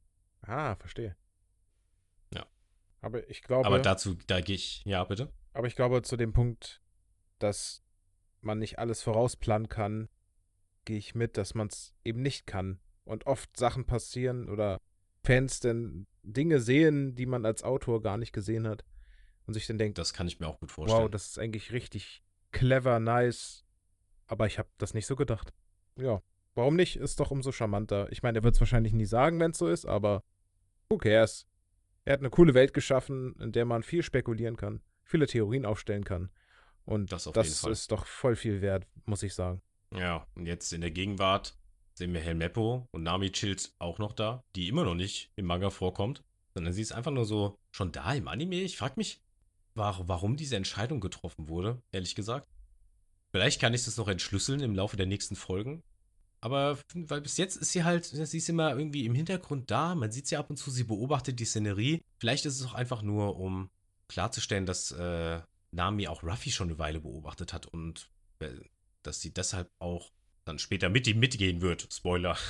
[0.43, 1.17] ah, verstehe.
[2.33, 2.47] Ja.
[3.01, 5.33] Aber ich glaube, Aber dazu, da gehe ich, ja, bitte.
[5.53, 6.81] aber ich glaube zu dem Punkt,
[7.39, 7.83] dass
[8.41, 10.09] man nicht alles vorausplanen kann,
[10.85, 12.81] gehe ich mit, dass man es eben nicht kann.
[13.05, 14.81] Und oft Sachen passieren oder
[15.25, 18.85] Fans dann Dinge sehen, die man als Autor gar nicht gesehen hat.
[19.47, 21.05] Und sich dann denkt, Das kann ich mir auch gut vorstellen.
[21.05, 23.65] wow, das ist eigentlich richtig clever, nice.
[24.27, 25.55] Aber ich habe das nicht so gedacht.
[25.97, 26.23] Ja,
[26.55, 26.97] warum nicht?
[26.97, 28.13] Ist doch umso charmanter.
[28.13, 30.23] Ich meine, er wird es wahrscheinlich nie sagen, wenn es so ist, aber
[30.91, 31.47] who cares?
[32.05, 36.05] Er hat eine coole Welt geschaffen, in der man viel spekulieren kann, viele Theorien aufstellen
[36.05, 36.31] kann.
[36.85, 39.61] Und Das das ist doch voll viel wert, muss ich sagen.
[39.95, 41.58] Ja, und jetzt in der Gegenwart
[41.99, 45.71] sehen wir Helmeppo und Nami chillt auch noch da, die immer noch nicht im Manga
[45.71, 46.23] vorkommt,
[46.55, 48.63] sondern sie ist einfach nur so schon da im Anime.
[48.63, 49.21] Ich frage mich,
[49.75, 52.49] war, warum diese Entscheidung getroffen wurde, ehrlich gesagt.
[53.31, 55.83] Vielleicht kann ich das noch entschlüsseln im Laufe der nächsten Folgen.
[56.41, 59.95] Aber weil bis jetzt ist sie halt, sie ist immer irgendwie im Hintergrund da.
[59.95, 62.03] Man sieht sie ab und zu, sie beobachtet die Szenerie.
[62.19, 63.71] Vielleicht ist es auch einfach nur, um
[64.07, 65.41] klarzustellen, dass äh,
[65.73, 68.51] Nami auch Ruffy schon eine Weile beobachtet hat und äh,
[69.03, 70.11] dass sie deshalb auch
[70.49, 71.89] dann später mit ihm mitgehen wird.
[71.93, 72.37] Spoiler.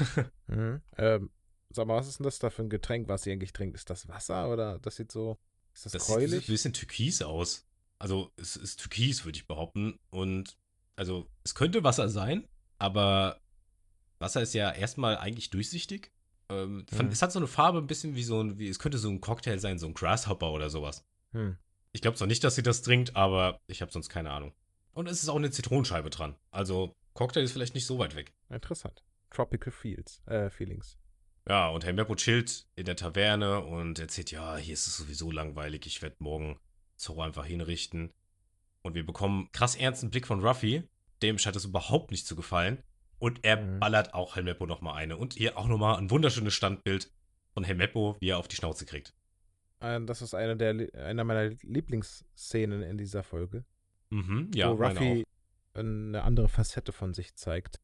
[0.47, 0.81] Mhm.
[0.97, 1.31] Ähm,
[1.69, 3.77] sag mal, was ist denn das da für ein Getränk, was sie eigentlich trinkt?
[3.77, 5.39] Ist das Wasser oder das sieht so.
[5.75, 6.49] Ist das, Das sieht gräulich?
[6.49, 7.67] ein bisschen türkis aus.
[7.99, 9.99] Also es ist türkis, würde ich behaupten.
[10.11, 10.57] Und
[10.97, 13.41] also es könnte Wasser sein, aber
[14.21, 16.11] Wasser ist ja erstmal eigentlich durchsichtig.
[16.49, 17.09] Ähm, Mhm.
[17.09, 19.21] Es hat so eine Farbe ein bisschen wie so ein, wie, es könnte so ein
[19.21, 21.05] Cocktail sein, so ein Grasshopper oder sowas.
[21.33, 21.59] Hm.
[21.93, 24.55] Ich glaube zwar nicht, dass sie das trinkt, aber ich habe sonst keine Ahnung.
[24.93, 26.37] Und es ist auch eine Zitronenscheibe dran.
[26.51, 28.33] Also Cocktail ist vielleicht nicht so weit weg.
[28.49, 29.03] Interessant.
[29.31, 30.97] Tropical Feels, äh, Feelings.
[31.49, 35.33] Ja, und Herr Meppo chillt in der Taverne und erzählt, ja, hier ist es sowieso
[35.33, 36.61] langweilig, ich werde morgen
[36.95, 38.13] Zorro einfach hinrichten.
[38.83, 40.85] Und wir bekommen einen krass ernsten Blick von Ruffy,
[41.21, 42.85] dem scheint es überhaupt nicht zu gefallen.
[43.19, 43.81] Und er Mhm.
[43.81, 45.17] ballert auch Helmeppo nochmal eine.
[45.17, 47.11] Und hier auch nochmal ein wunderschönes Standbild
[47.53, 49.13] von Helmeppo, wie er auf die Schnauze kriegt.
[49.81, 53.65] Äh, das ist eine der einer meiner Lieblingsszenen in dieser Folge.
[54.11, 55.25] Mhm, ja, wo Ruffy
[55.79, 57.81] eine andere Facette von sich zeigt.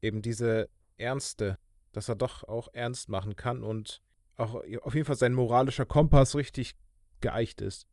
[0.00, 1.58] Eben diese Ernste,
[1.92, 4.02] dass er doch auch ernst machen kann und
[4.36, 6.74] auch auf jeden Fall sein moralischer Kompass richtig
[7.20, 7.86] geeicht ist.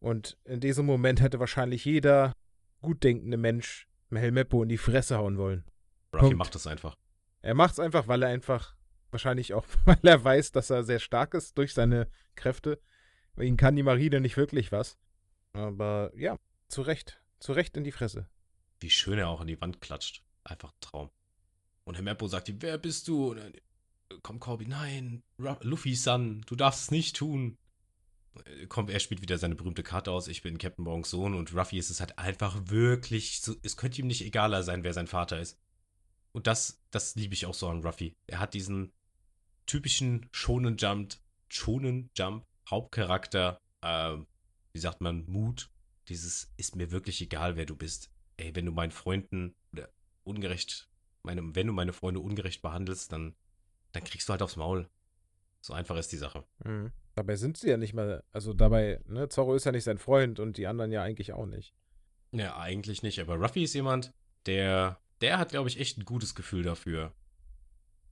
[0.00, 2.32] Und in diesem Moment hätte wahrscheinlich jeder
[2.80, 5.64] gut denkende Mensch Helmeppo in die Fresse hauen wollen.
[6.12, 6.38] Ruffy Punkt.
[6.38, 6.96] macht das einfach.
[7.42, 8.74] Er macht es einfach, weil er einfach,
[9.10, 12.80] wahrscheinlich auch, weil er weiß, dass er sehr stark ist durch seine Kräfte.
[13.38, 14.98] Ihm kann die Marine nicht wirklich was.
[15.52, 16.36] Aber ja,
[16.68, 17.20] zu Recht.
[17.38, 18.28] Zu Recht in die Fresse.
[18.80, 20.22] Wie schön er auch an die Wand klatscht.
[20.44, 21.10] Einfach ein Traum.
[21.84, 23.30] Und Helmeppo sagt ihm, wer bist du?
[23.30, 23.52] Und dann,
[24.22, 27.58] Komm, Corby, nein, Luffy-san, du darfst es nicht tun.
[28.44, 31.54] Äh, Kommt, er spielt wieder seine berühmte Karte aus, ich bin Captain Morgens Sohn und
[31.54, 35.06] Ruffy ist es halt einfach wirklich, so, es könnte ihm nicht egaler sein, wer sein
[35.06, 35.58] Vater ist.
[36.32, 38.16] Und das, das liebe ich auch so an Ruffy.
[38.26, 38.92] Er hat diesen
[39.66, 41.16] typischen Shonen Jump,
[41.48, 44.16] Shonen Jump Hauptcharakter, äh,
[44.72, 45.70] wie sagt man, Mut.
[46.08, 48.10] Dieses ist mir wirklich egal, wer du bist.
[48.38, 49.90] Ey, wenn du meinen Freunden oder
[50.24, 50.88] ungerecht,
[51.22, 53.34] meine, wenn du meine Freunde ungerecht behandelst, dann,
[53.92, 54.88] dann kriegst du halt aufs Maul.
[55.60, 56.44] So einfach ist die Sache.
[56.64, 56.92] Mhm.
[57.14, 60.38] Dabei sind sie ja nicht mal, also dabei, ne, Zorro ist ja nicht sein Freund
[60.38, 61.74] und die anderen ja eigentlich auch nicht.
[62.30, 64.14] Ja, eigentlich nicht, aber Ruffy ist jemand,
[64.46, 67.12] der, der hat, glaube ich, echt ein gutes Gefühl dafür,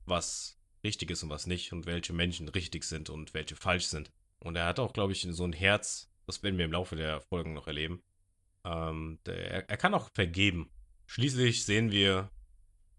[0.05, 4.11] was richtig ist und was nicht und welche Menschen richtig sind und welche falsch sind.
[4.39, 7.21] Und er hat auch, glaube ich, so ein Herz, das werden wir im Laufe der
[7.21, 8.03] Folgen noch erleben.
[8.67, 10.69] Ähm, der, er, kann auch vergeben.
[11.05, 12.29] Schließlich sehen wir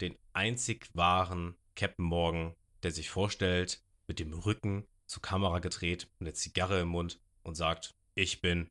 [0.00, 6.28] den einzig wahren Captain Morgan, der sich vorstellt, mit dem Rücken zur Kamera gedreht, mit
[6.28, 8.70] einer Zigarre im Mund und sagt, ich bin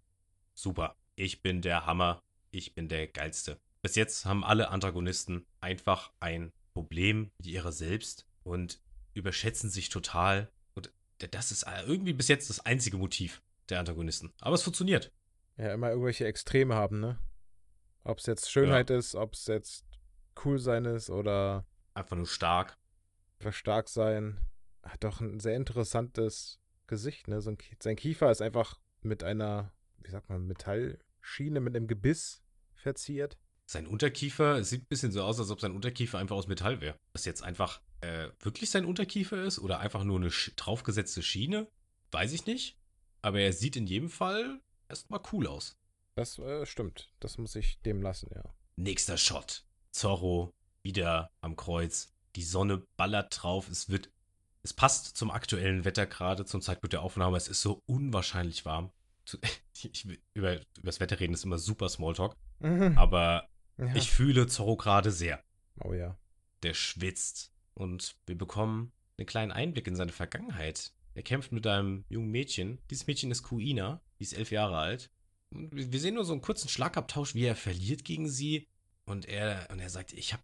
[0.56, 3.60] super, ich bin der Hammer, ich bin der Geilste.
[3.82, 8.82] Bis jetzt haben alle Antagonisten einfach ein Problem mit ihrer selbst und
[9.14, 10.52] überschätzen sich total.
[10.74, 14.34] Und das ist irgendwie bis jetzt das einzige Motiv der Antagonisten.
[14.40, 15.12] Aber es funktioniert.
[15.58, 17.20] Ja, immer irgendwelche Extreme haben, ne?
[18.04, 19.86] Ob es jetzt Schönheit ist, ob es jetzt
[20.46, 22.78] cool sein ist oder Einfach nur stark.
[23.40, 24.38] einfach stark sein.
[24.84, 27.42] Hat doch ein sehr interessantes Gesicht, ne?
[27.42, 32.44] So ein, sein Kiefer ist einfach mit einer, wie sagt man, Metallschiene mit einem Gebiss
[32.76, 33.38] verziert.
[33.66, 36.80] Sein Unterkiefer, es sieht ein bisschen so aus, als ob sein Unterkiefer einfach aus Metall
[36.80, 36.96] wäre.
[37.14, 41.68] Das jetzt einfach äh, wirklich sein Unterkiefer ist oder einfach nur eine draufgesetzte Schiene,
[42.12, 42.78] weiß ich nicht.
[43.22, 45.78] Aber er sieht in jedem Fall erstmal cool aus.
[46.16, 47.12] Das äh, stimmt.
[47.20, 48.44] Das muss ich dem lassen, ja.
[48.76, 49.64] Nächster Shot.
[49.92, 52.14] Zorro wieder am Kreuz.
[52.36, 53.70] Die Sonne ballert drauf.
[53.70, 54.12] Es wird.
[54.64, 57.38] Es passt zum aktuellen Wetter gerade, zum Zeitpunkt der Aufnahme.
[57.38, 58.92] Es ist so unwahrscheinlich warm.
[59.80, 62.36] Ich, über, über das Wetter reden ist immer super Smalltalk.
[62.60, 62.98] Mhm.
[62.98, 63.48] Aber
[63.78, 63.94] Ja.
[63.96, 65.44] ich fühle Zorro gerade sehr.
[65.84, 66.18] oh ja.
[66.64, 67.54] Der schwitzt.
[67.76, 70.94] Und wir bekommen einen kleinen Einblick in seine Vergangenheit.
[71.14, 72.80] Er kämpft mit einem jungen Mädchen.
[72.90, 74.02] Dieses Mädchen ist Kuina.
[74.20, 75.10] Die ist elf Jahre alt.
[75.52, 78.68] Und wir sehen nur so einen kurzen Schlagabtausch, wie er verliert gegen sie.
[79.06, 80.44] Und er, und er sagt, ich habe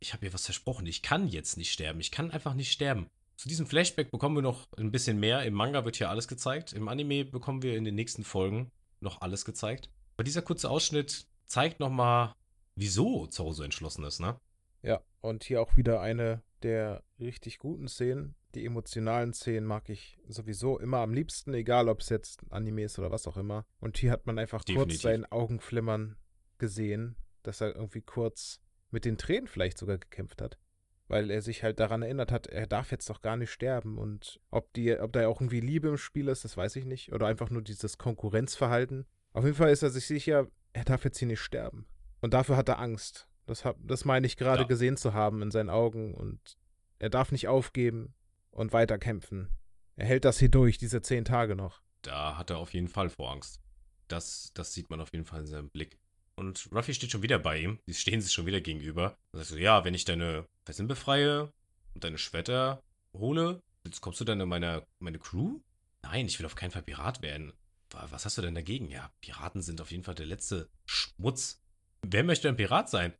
[0.00, 0.86] ich hab ihr was versprochen.
[0.86, 2.00] Ich kann jetzt nicht sterben.
[2.00, 3.08] Ich kann einfach nicht sterben.
[3.36, 5.44] Zu diesem Flashback bekommen wir noch ein bisschen mehr.
[5.44, 6.72] Im Manga wird hier alles gezeigt.
[6.72, 9.90] Im Anime bekommen wir in den nächsten Folgen noch alles gezeigt.
[10.16, 12.34] Aber dieser kurze Ausschnitt zeigt nochmal,
[12.76, 14.38] wieso Zorro so entschlossen ist, ne?
[14.82, 18.34] Ja, und hier auch wieder eine der richtig guten Szenen.
[18.54, 22.84] Die emotionalen Szenen mag ich sowieso immer am liebsten, egal ob es jetzt ein Anime
[22.84, 23.64] ist oder was auch immer.
[23.78, 24.94] Und hier hat man einfach Definitiv.
[24.94, 26.16] kurz seinen Augenflimmern
[26.58, 30.58] gesehen, dass er irgendwie kurz mit den Tränen vielleicht sogar gekämpft hat.
[31.06, 33.98] Weil er sich halt daran erinnert hat, er darf jetzt doch gar nicht sterben.
[33.98, 37.12] Und ob, die, ob da auch irgendwie Liebe im Spiel ist, das weiß ich nicht.
[37.12, 39.06] Oder einfach nur dieses Konkurrenzverhalten.
[39.32, 41.86] Auf jeden Fall ist er sich sicher, er darf jetzt hier nicht sterben.
[42.20, 43.28] Und dafür hat er Angst.
[43.50, 44.68] Das, hab, das meine ich gerade Ja.
[44.68, 46.14] gesehen zu haben in seinen Augen.
[46.14, 46.56] Und
[47.00, 48.14] er darf nicht aufgeben
[48.52, 49.48] und weiter kämpfen.
[49.96, 51.82] Er hält das hier durch, diese zehn Tage noch.
[52.02, 53.60] Da hat er auf jeden Fall vor Angst.
[54.08, 55.98] Das, das sieht man auf jeden Fall in seinem Blick.
[56.36, 57.78] Und Ruffy steht schon wieder bei ihm.
[57.86, 59.16] Die stehen sich schon wieder gegenüber.
[59.32, 61.52] Und sagt so, ja, wenn ich deine Fesseln befreie
[61.94, 62.82] und deine Schwerter
[63.12, 65.60] hole, jetzt kommst du dann in meine, meine Crew?
[66.02, 67.52] Nein, ich will auf keinen Fall Pirat werden.
[67.90, 68.88] Wa- Was hast du denn dagegen?
[68.90, 71.60] Ja, Piraten sind auf jeden Fall der letzte Schmutz.
[72.02, 73.12] Wer möchte ein Pirat sein?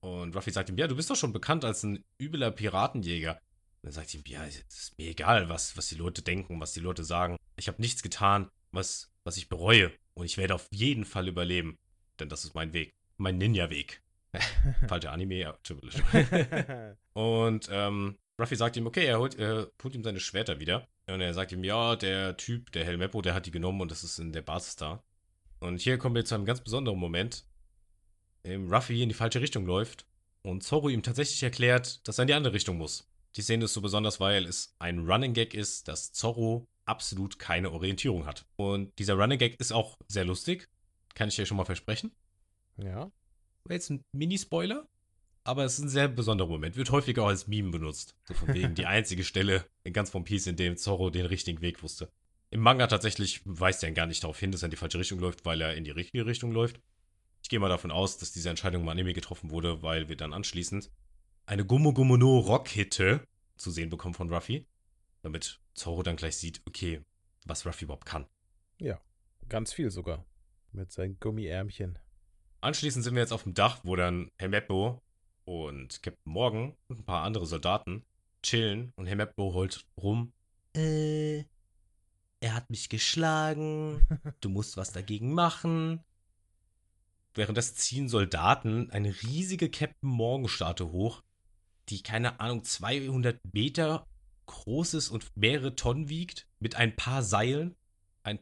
[0.00, 3.32] Und Ruffy sagt ihm, ja, du bist doch schon bekannt als ein übler Piratenjäger.
[3.32, 3.40] Und
[3.82, 6.80] dann sagt ihm, ja, es ist mir egal, was, was die Leute denken, was die
[6.80, 7.36] Leute sagen.
[7.56, 9.92] Ich habe nichts getan, was, was ich bereue.
[10.14, 11.78] Und ich werde auf jeden Fall überleben.
[12.18, 12.94] Denn das ist mein Weg.
[13.16, 14.02] Mein Ninja-Weg.
[14.88, 16.02] Falscher Anime, ja, tschüss.
[17.14, 20.86] Und ähm, Ruffy sagt ihm, okay, er holt, er holt ihm seine Schwerter wieder.
[21.06, 24.04] Und er sagt ihm, ja, der Typ, der Helmeppo, der hat die genommen und das
[24.04, 25.02] ist in der Basis da.
[25.60, 27.44] Und hier kommen wir zu einem ganz besonderen Moment.
[28.46, 30.06] Im Ruffy in die falsche Richtung läuft
[30.42, 33.08] und Zorro ihm tatsächlich erklärt, dass er in die andere Richtung muss.
[33.34, 37.72] Die Szene ist so besonders, weil es ein Running Gag ist, dass Zorro absolut keine
[37.72, 38.46] Orientierung hat.
[38.54, 40.68] Und dieser Running Gag ist auch sehr lustig.
[41.14, 42.12] Kann ich dir schon mal versprechen.
[42.82, 43.10] ja.
[43.68, 44.86] Jetzt ein Mini-Spoiler,
[45.42, 46.76] aber es ist ein sehr besonderer Moment.
[46.76, 48.14] Wird häufiger auch als Meme benutzt.
[48.28, 51.60] So von wegen die einzige Stelle in ganz One Piece, in dem Zorro den richtigen
[51.62, 52.08] Weg wusste.
[52.50, 55.18] Im Manga tatsächlich weist er gar nicht darauf hin, dass er in die falsche Richtung
[55.18, 56.80] läuft, weil er in die richtige Richtung läuft.
[57.46, 60.32] Ich gehe mal davon aus, dass diese Entscheidung im Anime getroffen wurde, weil wir dann
[60.32, 60.90] anschließend
[61.46, 63.24] eine Gummo Gummo no Rock-Hitte
[63.56, 64.66] zu sehen bekommen von Ruffy.
[65.22, 67.04] Damit Zorro dann gleich sieht, okay,
[67.44, 68.26] was Ruffy überhaupt kann.
[69.48, 70.24] Ganz viel sogar.
[70.72, 72.00] Mit seinen Gummiärmchen.
[72.62, 75.00] Anschließend sind wir jetzt auf dem Dach, wo dann Helmeppo
[75.44, 78.04] und Captain Morgan und ein paar andere Soldaten
[78.42, 80.32] chillen und Helmeppo holt rum.
[80.74, 81.44] Äh,
[82.40, 84.04] er hat mich geschlagen.
[84.40, 86.02] Du musst was dagegen machen.
[87.36, 91.22] Währenddessen ziehen Soldaten eine riesige Captain Morgan-Statue hoch,
[91.90, 94.06] die, keine Ahnung, 200 Meter
[94.46, 97.76] groß ist und mehrere Tonnen wiegt, mit ein paar Seilen.
[98.22, 98.38] Ein,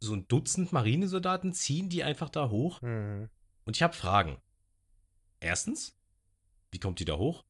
[0.00, 2.82] so ein Dutzend Marinesoldaten ziehen die einfach da hoch.
[2.82, 3.30] Mhm.
[3.64, 4.38] Und ich habe Fragen.
[5.38, 5.96] Erstens,
[6.72, 7.44] wie kommt die da hoch?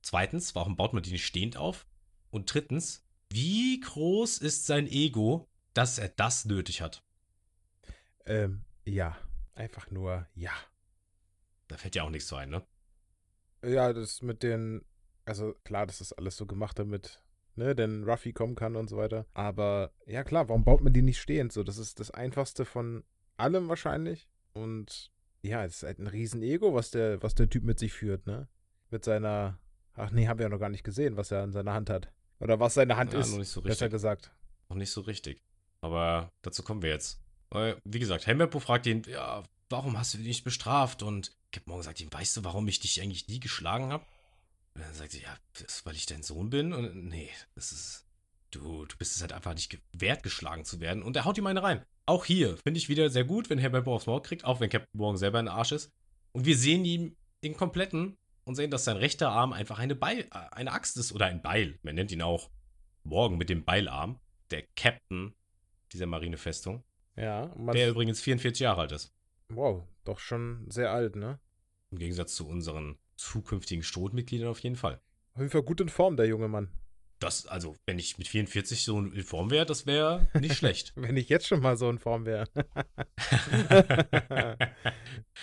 [0.00, 1.86] Zweitens, warum baut man die nicht stehend auf?
[2.30, 7.04] Und drittens, wie groß ist sein Ego, dass er das nötig hat?
[8.24, 9.16] Ähm, ja.
[9.54, 10.52] Einfach nur ja.
[11.68, 12.62] Da fällt ja auch nichts zu ein, ne?
[13.64, 14.84] Ja, das mit den,
[15.24, 17.22] also klar, das ist alles so gemacht, damit,
[17.54, 19.26] ne, denn Ruffy kommen kann und so weiter.
[19.34, 21.52] Aber ja klar, warum baut man die nicht stehend?
[21.52, 23.04] So, das ist das einfachste von
[23.36, 24.28] allem wahrscheinlich.
[24.52, 25.12] Und
[25.42, 28.48] ja, es ist halt ein Riesen-Ego, was der, was der Typ mit sich führt, ne?
[28.90, 29.58] Mit seiner,
[29.94, 32.12] ach nee, haben wir ja noch gar nicht gesehen, was er an seiner Hand hat.
[32.40, 33.90] Oder was seine Hand Ja, ist, noch nicht so besser richtig.
[33.92, 34.32] gesagt.
[34.68, 35.42] Noch nicht so richtig.
[35.80, 37.21] Aber dazu kommen wir jetzt.
[37.52, 41.02] Weil, wie gesagt, Helmeppo fragt ihn, ja, warum hast du dich nicht bestraft?
[41.02, 44.06] Und Captain Morgan sagt ihm, weißt du, warum ich dich eigentlich nie geschlagen habe?
[44.74, 46.72] Und dann sagt sie, ja, ist, weil ich dein Sohn bin.
[46.72, 48.06] Und nee, das ist,
[48.52, 51.02] du, du bist es halt einfach nicht wert, geschlagen zu werden.
[51.02, 51.84] Und er haut ihm eine rein.
[52.06, 54.98] Auch hier finde ich wieder sehr gut, wenn Helmeppo aufs Maul kriegt, auch wenn Captain
[54.98, 55.90] Morgan selber ein Arsch ist.
[56.32, 60.20] Und wir sehen ihn den kompletten und sehen, dass sein rechter Arm einfach eine, Beil,
[60.32, 61.78] äh, eine Axt ist oder ein Beil.
[61.82, 62.50] Man nennt ihn auch
[63.04, 64.18] Morgan mit dem Beilarm.
[64.50, 65.34] der Captain
[65.92, 66.84] dieser Marinefestung,
[67.16, 69.12] Ja, der übrigens 44 Jahre alt ist.
[69.48, 71.38] wow, doch schon sehr alt, ne?
[71.90, 75.00] Im Gegensatz zu unseren zukünftigen Strohmitgliedern auf jeden Fall.
[75.34, 76.68] Auf jeden Fall gut in Form, der junge Mann.
[77.18, 80.92] Das, also, wenn ich mit 44 so in Form wäre, das wäre nicht schlecht.
[80.96, 82.48] Wenn ich jetzt schon mal so in Form wäre.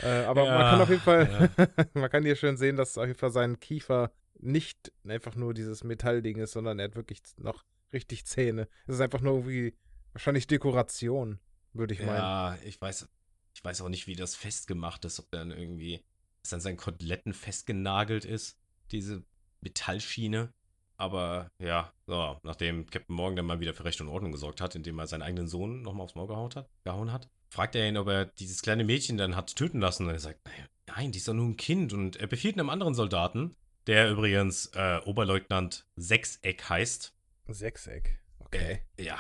[0.04, 1.50] äh, aber man kann auf jeden Fall,
[1.94, 5.86] man kann hier schön sehen, dass auf jeden Fall sein Kiefer nicht einfach nur dieses
[5.86, 8.68] Metallding ist, sondern er hat wirklich noch richtig Zähne.
[8.86, 9.74] Es ist einfach nur irgendwie
[10.12, 11.40] wahrscheinlich Dekoration,
[11.74, 12.16] würde ich meinen.
[12.16, 13.08] Ja, ich weiß,
[13.54, 16.04] ich weiß auch nicht, wie das festgemacht ist, ob dann irgendwie
[16.44, 18.58] es an seinen Koteletten festgenagelt ist,
[18.92, 19.24] diese
[19.62, 20.54] Metallschiene.
[20.98, 24.76] Aber ja, so, nachdem Captain Morgan dann mal wieder für Recht und Ordnung gesorgt hat,
[24.76, 27.98] indem er seinen eigenen Sohn nochmal aufs Maul gehauen hat, gehauen hat, fragt er ihn,
[27.98, 30.08] ob er dieses kleine Mädchen dann hat töten lassen.
[30.08, 30.42] Und er sagt,
[30.88, 31.94] nein, die ist doch nur ein Kind.
[31.94, 33.56] Und er befiehlt einem anderen Soldaten,
[33.88, 37.14] der übrigens äh, Oberleutnant Sechseck heißt.
[37.48, 38.20] Sechseck.
[38.52, 38.82] Okay.
[38.98, 39.18] Äh, ja.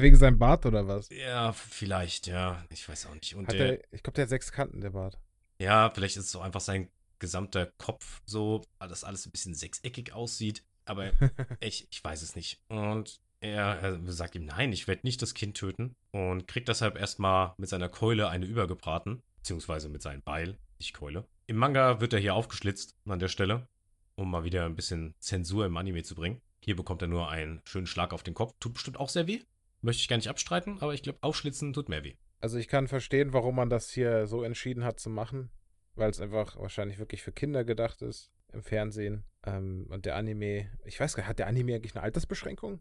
[0.00, 1.08] Wegen seinem Bart oder was?
[1.10, 2.64] Ja, vielleicht, ja.
[2.70, 3.34] Ich weiß auch nicht.
[3.34, 5.18] Und Hat der, der, ich glaube, der hat sechs Kanten, der Bart.
[5.60, 10.12] Ja, vielleicht ist es so einfach sein gesamter Kopf so, dass alles ein bisschen sechseckig
[10.12, 10.64] aussieht.
[10.84, 11.10] Aber
[11.60, 12.60] ich, ich weiß es nicht.
[12.68, 15.94] Und er, er sagt ihm, nein, ich werde nicht das Kind töten.
[16.10, 19.22] Und kriegt deshalb erstmal mit seiner Keule eine übergebraten.
[19.36, 21.26] Beziehungsweise mit seinem Beil, nicht Keule.
[21.46, 23.68] Im Manga wird er hier aufgeschlitzt an der Stelle,
[24.16, 26.40] um mal wieder ein bisschen Zensur im Anime zu bringen.
[26.60, 28.54] Hier bekommt er nur einen schönen Schlag auf den Kopf.
[28.60, 29.40] Tut bestimmt auch sehr weh.
[29.80, 32.16] Möchte ich gar nicht abstreiten, aber ich glaube, aufschlitzen tut mehr weh.
[32.40, 35.50] Also ich kann verstehen, warum man das hier so entschieden hat zu machen,
[35.94, 39.24] weil es einfach wahrscheinlich wirklich für Kinder gedacht ist im Fernsehen.
[39.44, 42.80] Ähm, und der Anime, ich weiß gar nicht, hat der Anime eigentlich eine Altersbeschränkung?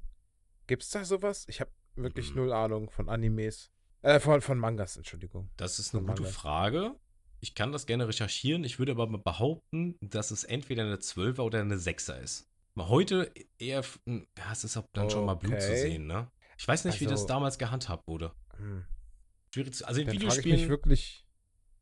[0.67, 1.45] Gibt's da sowas?
[1.47, 2.35] Ich habe wirklich Hm.
[2.37, 3.71] null Ahnung von Animes.
[4.01, 5.49] Äh, von, von Mangas, Entschuldigung.
[5.57, 6.35] Das ist eine Von gute Mangas.
[6.35, 6.95] Frage.
[7.39, 8.63] Ich kann das gerne recherchieren.
[8.63, 12.47] Ich würde aber behaupten, dass es entweder eine 12er oder eine 6er ist.
[12.77, 15.81] Heute eher, hm, ja, es ist auch dann schon mal Blut zu Okay.
[15.81, 16.29] sehen, ne?
[16.57, 18.33] Ich weiß nicht, wie das Also- damals gehandhabt wurde.
[18.57, 18.85] Hm.
[19.53, 21.23] Schwierig zu, also in Dann Videospielen, wirklich.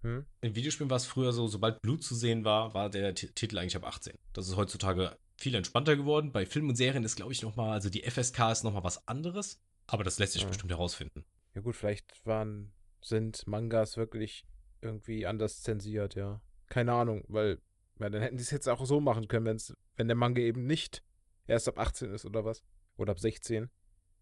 [0.01, 0.25] Hm?
[0.41, 3.57] in Videospielen war es früher so, sobald Blut zu sehen war, war der Ti- Titel
[3.57, 4.17] eigentlich ab 18.
[4.33, 6.31] Das ist heutzutage viel entspannter geworden.
[6.31, 9.61] Bei Filmen und Serien ist, glaube ich, nochmal, also die FSK ist nochmal was anderes.
[9.87, 10.47] Aber das lässt sich Ja.
[10.47, 11.25] bestimmt herausfinden.
[11.55, 14.45] Ja gut, vielleicht waren, sind Mangas wirklich
[14.81, 16.41] irgendwie anders zensiert, ja.
[16.67, 17.59] Keine Ahnung, weil,
[17.97, 20.65] weil dann hätten die es jetzt auch so machen können, wenn's, wenn der Manga eben
[20.65, 21.03] nicht
[21.47, 22.63] erst ab 18 ist oder was.
[22.97, 23.69] Oder ab 16.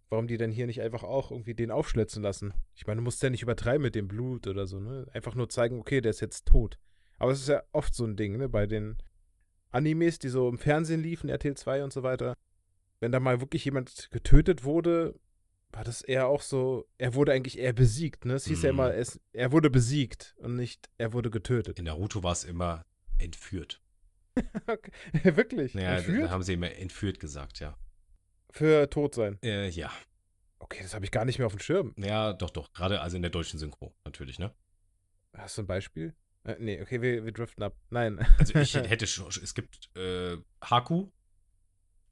[0.09, 2.53] Warum die denn hier nicht einfach auch irgendwie den aufschlitzen lassen?
[2.75, 5.07] Ich meine, du musst ja nicht übertreiben mit dem Blut oder so, ne?
[5.13, 6.77] Einfach nur zeigen, okay, der ist jetzt tot.
[7.17, 8.49] Aber es ist ja oft so ein Ding, ne?
[8.49, 8.97] Bei den
[9.71, 12.35] Animes, die so im Fernsehen liefen, RTL 2 und so weiter.
[12.99, 15.15] Wenn da mal wirklich jemand getötet wurde,
[15.71, 18.33] war das eher auch so, er wurde eigentlich eher besiegt, ne?
[18.35, 18.79] Es hieß ja Mhm.
[18.79, 21.79] immer, es, er wurde besiegt und nicht, er wurde getötet.
[21.79, 22.85] In Naruto war es immer
[23.23, 23.81] entführt.
[24.67, 24.91] Okay.
[25.35, 25.73] Wirklich?
[25.75, 26.23] Ja, Entführt?
[26.25, 27.77] da haben sie immer entführt gesagt, ja.
[28.49, 29.37] Für tot sein.
[29.43, 29.91] Äh, ja.
[30.59, 31.93] Okay, das habe ich gar nicht mehr auf dem Schirm.
[31.97, 32.71] Ja, doch, doch.
[32.73, 34.51] Gerade also in der deutschen Synchro, natürlich, ne?
[35.37, 36.15] Hast du ein Beispiel?
[36.45, 37.75] Äh, nee, okay, wir, wir driften ab.
[37.89, 38.25] Nein.
[38.39, 41.11] Also ich hätte schon, es gibt äh, Haku,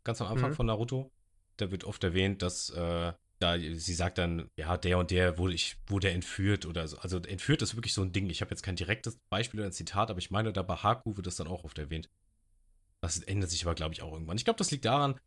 [0.04, 0.56] ganz am Anfang Mhm.
[0.56, 1.12] von Naruto.
[1.58, 5.54] Da wird oft erwähnt, dass äh, da sie sagt dann, ja, der und der wurde
[5.54, 6.98] ich wurde entführt oder so.
[7.00, 8.30] Also entführt ist wirklich so ein Ding.
[8.30, 11.18] Ich habe jetzt kein direktes Beispiel oder ein Zitat, aber ich meine, da bei Haku
[11.18, 12.10] wird das dann auch oft erwähnt.
[13.02, 14.38] Das ändert sich aber, glaube ich, auch irgendwann.
[14.38, 15.20] Ich glaube, das liegt daran,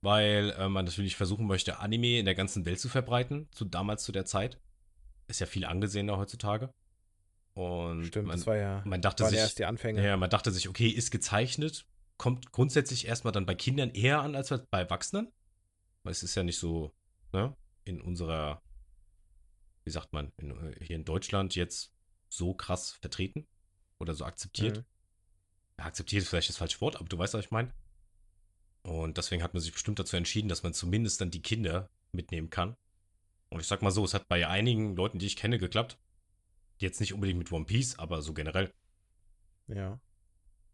[0.00, 4.04] weil äh, man natürlich versuchen möchte, Anime in der ganzen Welt zu verbreiten, zu damals
[4.04, 4.60] zu der Zeit.
[5.26, 6.72] Ist ja viel angesehener heutzutage.
[7.54, 10.04] Und Stimmt, man, das war ja, man dachte sich, erst die Anfänge.
[10.04, 14.36] ja, man dachte sich, okay, ist gezeichnet, kommt grundsätzlich erstmal dann bei Kindern eher an
[14.36, 15.32] als bei Erwachsenen.
[16.04, 16.92] Weil es ist ja nicht so,
[17.36, 18.62] ne, in unserer,
[19.84, 21.92] wie sagt man, in, äh, hier in Deutschland jetzt
[22.28, 23.46] so krass vertreten
[23.98, 24.78] oder so akzeptiert.
[24.78, 24.84] Mhm.
[25.78, 27.72] Ja, akzeptiert ist vielleicht das falsche Wort, aber du weißt, was ich meine.
[28.82, 32.50] Und deswegen hat man sich bestimmt dazu entschieden, dass man zumindest dann die Kinder mitnehmen
[32.50, 32.76] kann.
[33.50, 35.98] Und ich sag mal so, es hat bei einigen Leuten, die ich kenne, geklappt.
[36.78, 38.72] Jetzt nicht unbedingt mit One Piece, aber so generell.
[39.66, 40.00] Ja.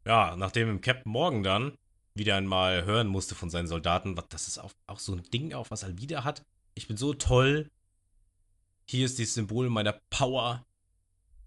[0.05, 1.79] Ja, nachdem im Captain Morgan dann
[2.15, 5.55] wieder einmal hören musste von seinen Soldaten, was- das ist auch, auch so ein Ding,
[5.55, 6.45] auch was Alvida hat.
[6.75, 7.71] Ich bin so toll.
[8.85, 10.67] Hier ist dieses Symbol meiner Power.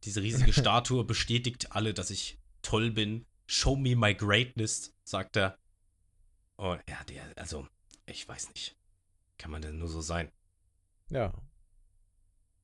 [0.03, 3.26] Diese riesige Statue bestätigt alle, dass ich toll bin.
[3.47, 5.57] Show me my greatness, sagt er.
[6.55, 7.67] Und ja, der, also,
[8.05, 8.76] ich weiß nicht.
[9.38, 10.32] Kann man denn nur so sein?
[11.09, 11.34] Ja.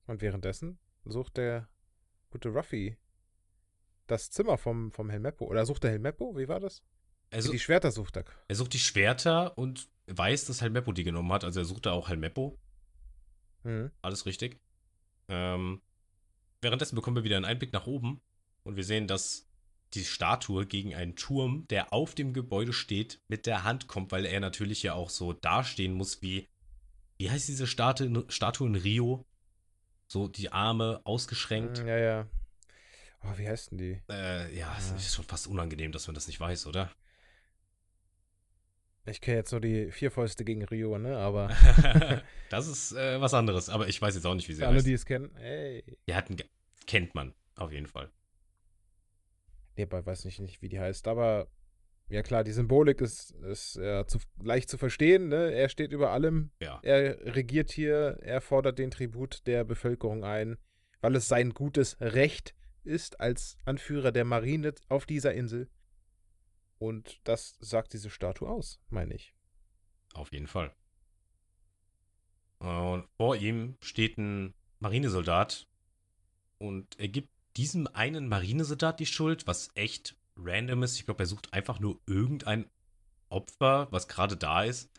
[0.06, 1.68] Und währenddessen sucht der
[2.30, 2.96] gute Ruffy
[4.06, 5.46] das Zimmer vom, vom Helmeppo.
[5.46, 6.36] Oder sucht der Helmeppo?
[6.36, 6.82] Wie war das?
[7.32, 8.24] Also, die Schwerter sucht er.
[8.48, 11.44] er sucht die Schwerter und weiß, dass Helmeppo die genommen hat.
[11.44, 12.58] Also, er sucht da auch Helmeppo.
[13.64, 13.90] Mhm.
[14.02, 14.60] Alles richtig.
[15.28, 15.80] Ähm,
[16.60, 18.20] währenddessen bekommen wir wieder einen Einblick nach oben
[18.64, 19.48] und wir sehen, dass
[19.94, 24.24] die Statue gegen einen Turm, der auf dem Gebäude steht, mit der Hand kommt, weil
[24.24, 26.48] er natürlich ja auch so dastehen muss wie
[27.18, 29.24] wie heißt diese Statue, Statue in Rio?
[30.08, 31.78] So die Arme ausgeschränkt.
[31.78, 32.26] Ja, ja.
[33.22, 34.00] Oh, wie heißt denn die?
[34.10, 34.96] Äh, ja, es Ja.
[34.96, 36.90] ist schon fast unangenehm, dass man das nicht weiß, oder?
[39.04, 41.16] Ich kenne jetzt nur die Vierfäuste gegen Rio, ne?
[41.16, 41.48] Aber
[42.50, 44.86] das ist äh, was anderes, aber ich weiß jetzt auch nicht, wie sie alle, heißt.
[44.86, 45.82] die es kennen, ey.
[46.06, 46.36] Die hatten,
[46.86, 48.10] kennt man, auf jeden Fall.
[49.76, 51.08] Nee, aber weiß nicht, nicht, wie die heißt.
[51.08, 51.48] Aber
[52.08, 55.52] ja klar, die Symbolik ist, ist ja, zu, leicht zu verstehen, ne?
[55.52, 56.50] Er steht über allem.
[56.60, 56.78] Ja.
[56.82, 60.58] Er regiert hier, er fordert den Tribut der Bevölkerung ein,
[61.00, 65.68] weil es sein gutes Recht ist als Anführer der Marine auf dieser Insel.
[66.82, 69.36] Und das sagt diese Statue aus, meine ich.
[70.14, 70.74] Auf jeden Fall.
[72.58, 75.68] Und vor ihm steht ein Marinesoldat
[76.58, 80.96] und er gibt diesem einen Marinesoldat die Schuld, was echt random ist.
[80.98, 82.68] Ich glaube, er sucht einfach nur irgendein
[83.28, 84.90] Opfer, was gerade da ist,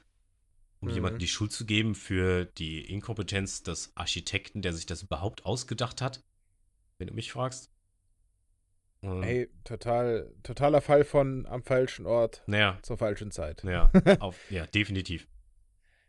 [0.79, 0.93] um Mhm.
[0.93, 5.99] jemandem die Schuld zu geben für die Inkompetenz des Architekten, der sich das überhaupt ausgedacht
[6.01, 6.23] hat,
[6.97, 7.72] wenn du mich fragst.
[9.03, 13.61] Und, Ey, total, totaler Fall von am falschen Ort Naja, zur falschen Zeit.
[13.63, 13.91] naja,
[14.21, 15.27] auf, ja, definitiv.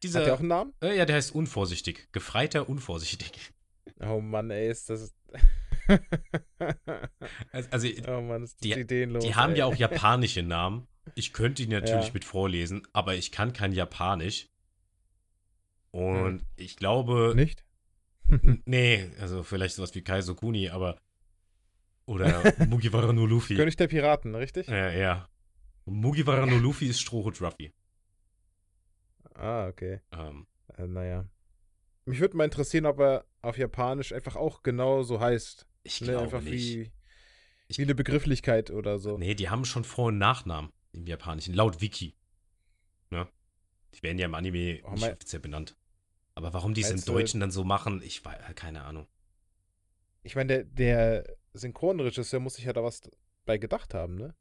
[0.02, 0.72] Dieser, Hat der auch einen Namen?
[0.80, 2.08] Äh, ja, der heißt unvorsichtig.
[2.12, 3.32] Gefreiter unvorsichtig.
[4.00, 5.14] Oh Mann, ey, ist das.
[7.52, 9.24] Also, also oh Mann, ist das Die- ideenlos.
[9.24, 9.58] die haben ey.
[9.58, 10.86] ja auch japanische Namen.
[11.14, 12.12] Ich könnte ihn natürlich Ja.
[12.14, 14.48] mit vorlesen, aber ich kann kein Japanisch.
[15.90, 16.46] Und Hm.
[16.56, 17.64] ich glaube, Nicht?
[18.64, 20.96] nee, also vielleicht sowas wie Kaizo Kuni, aber
[22.06, 23.54] oder Mugiwara no Luffy.
[23.56, 24.66] König der Piraten, richtig?
[24.68, 25.28] Ja, ja.
[25.86, 27.72] Mugiwara no Luffy ist Strohhut Ruffy.
[29.34, 30.00] Ah, okay.
[30.12, 30.46] Ähm,
[30.76, 31.28] Äh, naja.
[32.06, 35.66] Mich würde mal interessieren, ob er auf Japanisch einfach auch genau so heißt.
[35.82, 36.52] ich Ne, glaube einfach nicht.
[36.52, 36.92] wie,
[37.68, 39.18] Ich- wie eine Begrifflichkeit oder so.
[39.18, 42.14] Nee, die haben schon Vor- und Nachnamen im Japanischen, laut Wiki.
[43.10, 43.26] Ne?
[43.94, 45.76] Die werden ja im Anime Oh, nicht offiziell benannt.
[46.34, 49.06] Aber warum die es im Deutschen dann so machen, ich weiß, keine Ahnung.
[50.22, 53.00] Ich meine, der, der Synchronregisseur muss sich ja da was
[53.44, 54.34] bei gedacht haben, ne?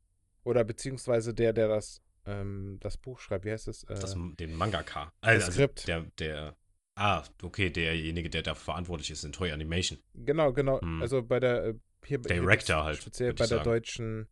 [0.43, 3.83] Oder beziehungsweise der, der das, ähm, das Buch schreibt, wie heißt es?
[3.83, 5.13] Äh, Das, den Mangaka.
[5.21, 5.87] Also, Skript.
[5.87, 6.57] Der, der,
[6.95, 9.99] ah, okay, derjenige, der dafür verantwortlich ist in Toy Animation.
[10.13, 10.81] genau, genau.
[10.81, 11.01] Hm.
[11.01, 11.73] Also bei der, äh,
[12.05, 13.63] hier, hier Director jetzt halt, Speziell bei der sagen.
[13.63, 14.27] deutschen.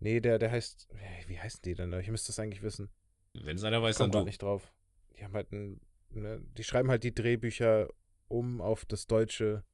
[0.00, 0.88] Nee, der, der heißt.
[1.28, 1.90] Wie heißen die denn?
[1.92, 1.98] da?
[2.00, 2.90] Ich müsste das eigentlich wissen.
[3.34, 4.24] Wenn es einer weiß, Ich dann du.
[4.24, 4.74] nicht drauf.
[5.16, 5.80] Die haben halt ein,
[6.10, 7.88] ne, die schreiben halt die Drehbücher
[8.28, 9.64] um auf das Deutsche,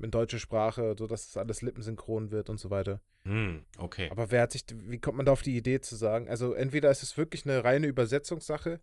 [0.00, 3.00] in deutsche Sprache, sodass das alles lippensynchron wird und so weiter.
[3.24, 4.08] Hm, okay.
[4.10, 6.28] Aber wer hat sich, wie kommt man da auf die Idee zu sagen?
[6.28, 8.80] Also entweder ist es wirklich eine reine Übersetzungssache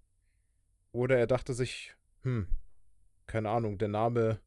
[0.91, 2.47] oder er dachte sich, hm,
[3.27, 4.39] keine Ahnung, der Name,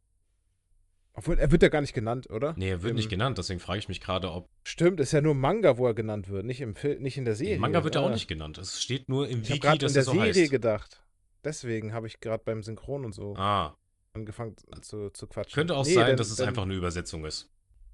[1.14, 2.54] obwohl er wird ja gar nicht genannt, oder?
[2.56, 4.48] Nee, er wird Im- nicht genannt, deswegen frage ich mich gerade, ob.
[4.64, 7.34] Stimmt, ist ja nur Manga, wo er genannt wird, nicht im Film, nicht in der
[7.34, 7.54] Serie.
[7.56, 8.58] Im Manga wird er auch nicht genannt.
[8.58, 10.50] Es steht nur im Ich habe Wiki, gerade dass in der er so Serie heißt.
[10.50, 11.04] gedacht.
[11.44, 13.76] Deswegen habe ich gerade beim Synchron und so Ah,
[14.12, 15.54] angefangen zu, zu quatschen.
[15.54, 17.50] könnte auch Nee, sein, denn- dass es denn- einfach eine Übersetzung ist.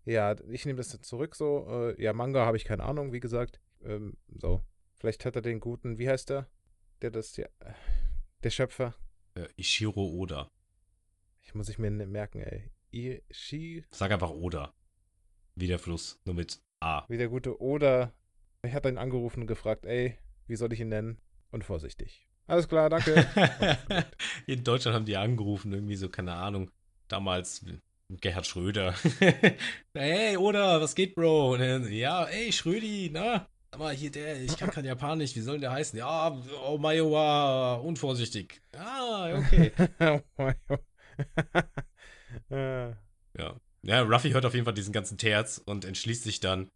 [0.07, 1.67] Ja, ich nehme das jetzt zurück so.
[1.69, 3.61] Äh, ja, Manga habe ich keine Ahnung, wie gesagt.
[3.83, 4.63] Ähm, so.
[4.97, 6.49] Vielleicht hat er den guten, wie heißt der?
[7.03, 7.73] Der das, ja, äh,
[8.43, 8.95] der Schöpfer.
[9.35, 10.51] Äh, Ishiro Oda.
[11.43, 12.71] Ich muss ich mir merken, ey.
[12.91, 14.73] Ishi, Sag einfach Oda.
[15.57, 17.05] Wie der Fluss, nur mit A.
[17.09, 18.13] wie der gute Oda.
[18.63, 21.21] Ich hatte ihn angerufen und gefragt, ey, wie soll ich ihn nennen?
[21.51, 22.29] Und vorsichtig.
[22.47, 23.27] Alles klar, danke.
[24.47, 26.71] In Deutschland haben die angerufen, irgendwie so, keine Ahnung,
[27.09, 27.65] damals
[28.09, 28.95] Gerhard Schröder.
[29.95, 31.57] hey, Oda, was geht, Bro?
[31.57, 33.49] Dann, ja, ey, Schrödi, na?
[33.71, 35.99] Aber hier der, ich kann kein Japanisch, wie soll denn der heißen?
[35.99, 38.61] Ja, oh Maiowa, unvorsichtig.
[38.77, 39.73] Ah, okay.
[40.37, 40.51] Oh.
[42.51, 42.91] Äh,
[43.39, 43.57] Ja.
[43.83, 46.71] Ja, Ruffy hört auf jeden Fall diesen ganzen Terz und entschließt sich dann,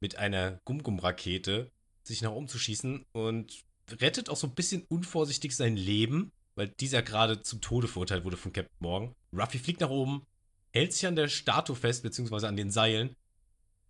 [0.00, 1.70] mit einer Gum-Gum-Rakete
[2.02, 3.64] sich nach oben zu schießen und
[4.00, 8.36] rettet auch so ein bisschen unvorsichtig sein Leben, weil dieser gerade zum Tode verurteilt wurde
[8.36, 9.14] von Captain Morgan.
[9.32, 10.26] Ruffy fliegt nach oben,
[10.72, 13.16] hält sich an der Statue fest, beziehungsweise an den Seilen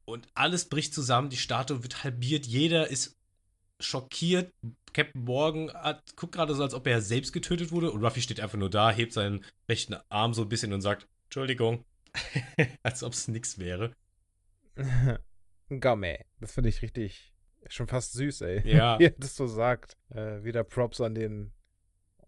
[0.08, 3.16] und alles bricht zusammen, die Statue wird halbiert, jeder ist
[3.78, 4.52] schockiert.
[4.94, 8.40] Captain Morgan hat, guckt gerade so, als ob er selbst getötet wurde und Ruffy steht
[8.40, 11.84] einfach nur da, hebt seinen rechten Arm so ein bisschen und sagt, Entschuldigung.
[12.82, 13.94] als ob es nichts wäre.
[15.68, 16.24] Gamme.
[16.40, 17.34] Das finde ich richtig,
[17.68, 18.60] schon fast süß, ey.
[18.68, 18.98] Ja.
[18.98, 19.96] Wie er das so sagt.
[20.10, 21.52] Äh, wieder Props an den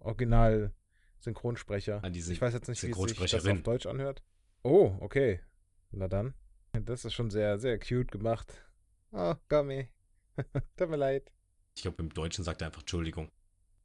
[0.01, 2.03] Original-Synchronsprecher.
[2.05, 4.22] An die Ich weiß jetzt nicht, wie sich das auf Deutsch anhört.
[4.62, 5.41] Oh, okay.
[5.91, 6.34] Na dann.
[6.72, 8.64] Das ist schon sehr, sehr cute gemacht.
[9.12, 9.88] Oh, Gamme.
[10.76, 11.32] Tut mir leid.
[11.74, 13.30] Ich glaube, im Deutschen sagt er einfach Entschuldigung.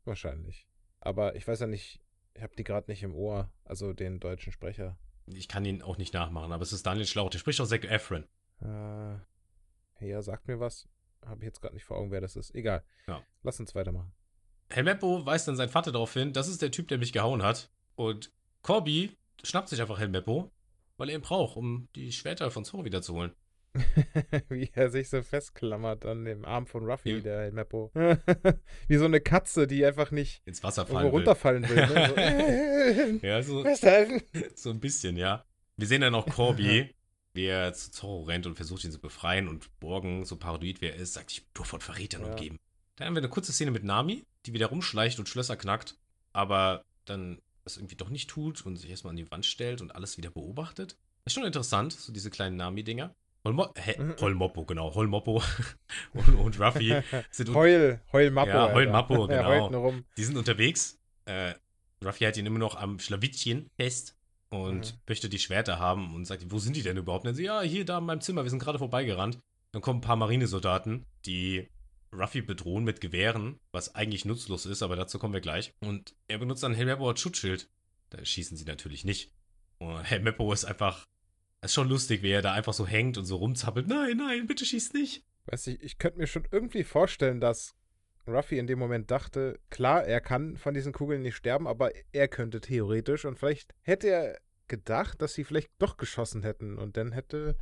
[0.03, 0.67] Wahrscheinlich.
[0.99, 2.01] Aber ich weiß ja nicht,
[2.35, 4.97] ich habe die gerade nicht im Ohr, also den deutschen Sprecher.
[5.27, 7.29] Ich kann ihn auch nicht nachmachen, aber es ist Daniel Schlauch.
[7.29, 8.27] Der spricht auch Zac Efron.
[8.61, 10.87] Äh, ja, sagt mir was.
[11.25, 12.53] Habe ich jetzt gerade nicht vor Augen, wer das ist.
[12.55, 12.83] Egal.
[13.07, 13.21] Ja.
[13.43, 14.11] Lass uns weitermachen.
[14.69, 17.69] Helmeppo weist dann seinen Vater darauf hin, das ist der Typ, der mich gehauen hat.
[17.95, 18.31] Und
[18.63, 20.51] Corby schnappt sich einfach Helmeppo,
[20.97, 23.31] weil er ihn braucht, um die Schwerter von Zorro wiederzuholen.
[24.49, 27.19] Wie er sich so festklammert an dem Arm von Ruffy, Ja.
[27.19, 27.91] der Meppo.
[28.87, 31.11] Wie so eine Katze, die einfach nicht Ins Wasser fallen will.
[31.11, 31.75] runterfallen will.
[31.75, 33.19] Ne?
[33.21, 33.65] So, Ja, so,
[34.55, 35.45] so ein bisschen, ja.
[35.77, 36.94] Wir sehen dann auch Corby,
[37.35, 39.47] wie er zu Zorro rennt und versucht, ihn zu befreien.
[39.47, 42.29] Und Borgen, so paranoid wie er ist, sagt, ich bin nur von Verrätern Ja.
[42.29, 42.57] umgeben.
[42.95, 45.95] Dann haben wir eine kurze Szene mit Nami, die wieder rumschleicht und Schlösser knackt,
[46.33, 49.95] aber dann das irgendwie doch nicht tut und sich erstmal an die Wand stellt und
[49.95, 50.97] alles wieder beobachtet.
[51.25, 53.13] ist schon interessant, so diese kleinen Nami-Dinger.
[53.43, 53.95] Holmo hä?
[54.01, 54.15] Mhm.
[54.19, 54.93] Holmoppo, genau.
[54.95, 55.41] Holmoppo
[56.13, 56.95] und, und Ruffy
[57.31, 58.49] sind Heul, Heul Mappo.
[58.49, 58.91] Ja, Heul Alter.
[58.91, 59.93] Mappo, Er genau.
[60.17, 60.97] Die sind unterwegs.
[61.25, 61.53] Äh,
[62.03, 64.14] Ruffy hat ihn immer noch am Schlawittchen fest
[64.63, 64.99] und Mhm.
[65.07, 67.23] möchte die Schwerter haben und sagt, wo sind die denn überhaupt?
[67.23, 69.39] Und dann sie, ja, hier, da in meinem Zimmer, wir sind gerade vorbeigerannt.
[69.71, 71.67] Dann kommen ein paar Marinesoldaten, die
[72.13, 75.73] Ruffy bedrohen mit Gewehren, was eigentlich nutzlos ist, aber dazu kommen wir gleich.
[75.81, 77.69] Und er benutzt dann Helmeppo als Schutzschild.
[78.09, 79.33] Da schießen sie natürlich nicht.
[79.79, 81.05] Und Helmeppo ist einfach,
[81.61, 83.87] ist schon lustig, wie er da einfach so hängt und so rumzappelt.
[83.87, 85.25] Nein, nein, bitte schieß nicht.
[85.47, 87.75] Weiß ich, ich könnte mir schon irgendwie vorstellen, dass
[88.27, 92.27] Ruffy in dem Moment dachte, klar, er kann von diesen Kugeln nicht sterben, aber er
[92.27, 97.11] könnte theoretisch und vielleicht hätte er gedacht, dass sie vielleicht doch geschossen hätten und dann
[97.11, 97.57] hätte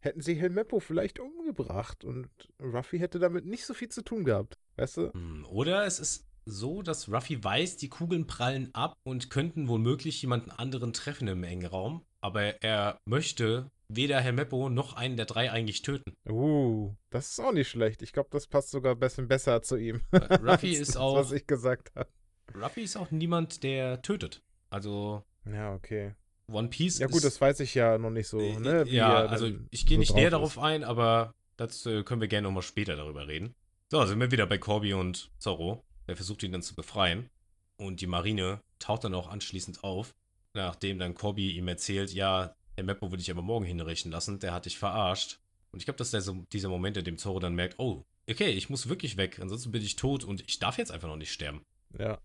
[0.00, 2.28] hätten sie Helmeppo vielleicht umgebracht und
[2.60, 5.12] Ruffy hätte damit nicht so viel zu tun gehabt, weißt du?
[5.14, 10.20] Hm, Oder es ist so, dass Ruffy weiß, die Kugeln prallen ab und könnten womöglich
[10.20, 12.04] jemanden anderen treffen im engen Raum.
[12.20, 16.12] Aber er möchte weder Helmeppo noch einen der drei eigentlich töten.
[16.28, 18.02] Uh, das ist auch nicht schlecht.
[18.02, 20.02] Ich glaube, das passt sogar ein bisschen besser zu ihm.
[20.10, 22.10] Äh, Ruffy ist das, auch- was ich gesagt habe.
[22.54, 24.42] Ruffy ist auch niemand, der tötet.
[24.68, 26.14] Also Ja, okay.
[26.48, 27.12] One Piece Ja ist...
[27.12, 28.86] gut, das weiß ich ja noch nicht so, Äh, ne?
[28.86, 30.32] wie ja, er also ich gehe so nicht näher ist.
[30.32, 33.54] darauf ein, aber dazu äh, können wir gerne nochmal später darüber reden.
[33.90, 35.84] So, sind wir wieder bei Corby und Zorro.
[36.08, 37.28] Der versucht ihn dann zu befreien.
[37.76, 40.14] Und die Marine taucht dann auch anschließend auf,
[40.54, 44.52] nachdem dann Corby ihm erzählt, ja, der Meppo würde ich aber morgen hinrichten lassen, der
[44.52, 45.38] hat dich verarscht.
[45.72, 48.04] Und ich glaube, das ist der, so, dieser Moment, in dem Zorro dann merkt, oh,
[48.30, 51.16] okay, ich muss wirklich weg, ansonsten bin ich tot und ich darf jetzt einfach noch
[51.16, 51.62] nicht sterben.
[51.98, 52.18] Ja,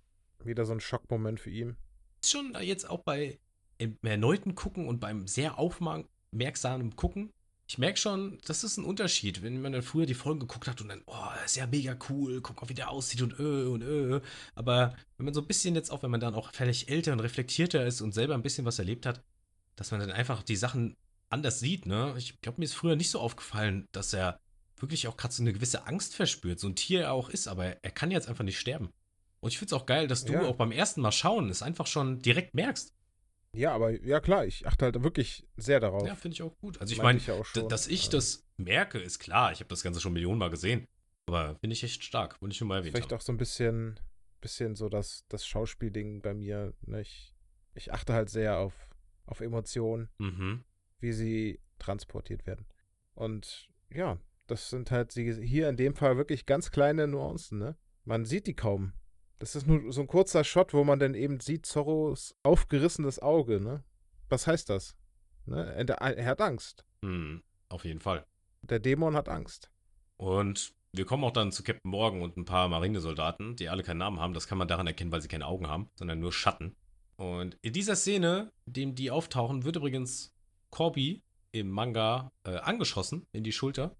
[0.43, 1.75] wieder so ein Schockmoment für ihn.
[2.21, 3.39] ist schon jetzt auch bei
[3.79, 7.31] im erneuten Gucken und beim sehr aufmerksamen Gucken.
[7.67, 10.81] Ich merke schon, das ist ein Unterschied, wenn man dann früher die Folgen geguckt hat
[10.81, 13.81] und dann, oh, ist ja mega cool, guck mal, wie der aussieht und äh und
[13.83, 14.21] äh.
[14.55, 17.19] Aber wenn man so ein bisschen jetzt auch, wenn man dann auch vielleicht älter und
[17.19, 19.23] reflektierter ist und selber ein bisschen was erlebt hat,
[19.75, 20.95] dass man dann einfach die Sachen
[21.29, 22.15] anders sieht, ne?
[22.17, 24.39] Ich glaube, mir ist früher nicht so aufgefallen, dass er
[24.77, 27.65] wirklich auch gerade so eine gewisse Angst verspürt, so ein Tier er auch ist, aber
[27.83, 28.89] er kann jetzt einfach nicht sterben.
[29.41, 30.41] Und ich finde es auch geil, dass du Ja.
[30.47, 32.93] auch beim ersten Mal schauen es einfach schon direkt merkst.
[33.59, 36.07] Ja, aber ja klar, ich achte halt wirklich sehr darauf.
[36.07, 36.79] Ja, finde ich auch gut.
[36.79, 37.69] Also ich meine, ja auch d- schon.
[37.69, 38.11] dass ich Ja.
[38.11, 39.51] das merke, ist klar.
[39.51, 40.87] Ich habe das Ganze schon Millionenmal gesehen.
[41.27, 43.17] Aber finde ich echt stark, wollte ich schon mal erwähnt Vielleicht haben.
[43.19, 43.99] auch so ein bisschen,
[44.41, 46.73] bisschen so das, das Schauspielding bei mir.
[46.87, 47.01] Ne?
[47.01, 47.35] Ich,
[47.75, 48.73] ich achte halt sehr auf,
[49.25, 50.63] auf Emotionen, Mhm.
[50.99, 52.65] wie sie transportiert werden.
[53.13, 57.77] Und ja, das sind halt sie hier in dem Fall wirklich ganz kleine Nuancen, ne?
[58.05, 58.93] Man sieht die kaum.
[59.39, 63.61] Das ist nur so ein kurzer Shot, wo man dann eben sieht Zorros aufgerissenes Auge,
[63.61, 63.83] ne?
[64.27, 64.95] Was heißt das?
[65.45, 65.65] Ne?
[65.73, 66.85] Er, hat Angst.
[67.01, 68.25] Hm, auf jeden Fall.
[68.61, 69.71] Der Dämon hat Angst.
[70.17, 73.99] Und wir kommen auch dann zu Captain Morgan und ein paar Marinesoldaten, die alle keinen
[73.99, 74.33] Namen haben.
[74.33, 76.75] Das kann man daran erkennen, weil sie keine Augen haben, sondern nur Schatten.
[77.15, 80.33] Und in dieser Szene, in dem die auftauchen, wird übrigens
[80.69, 83.95] Corby im Manga äh, angeschossen in die Schulter.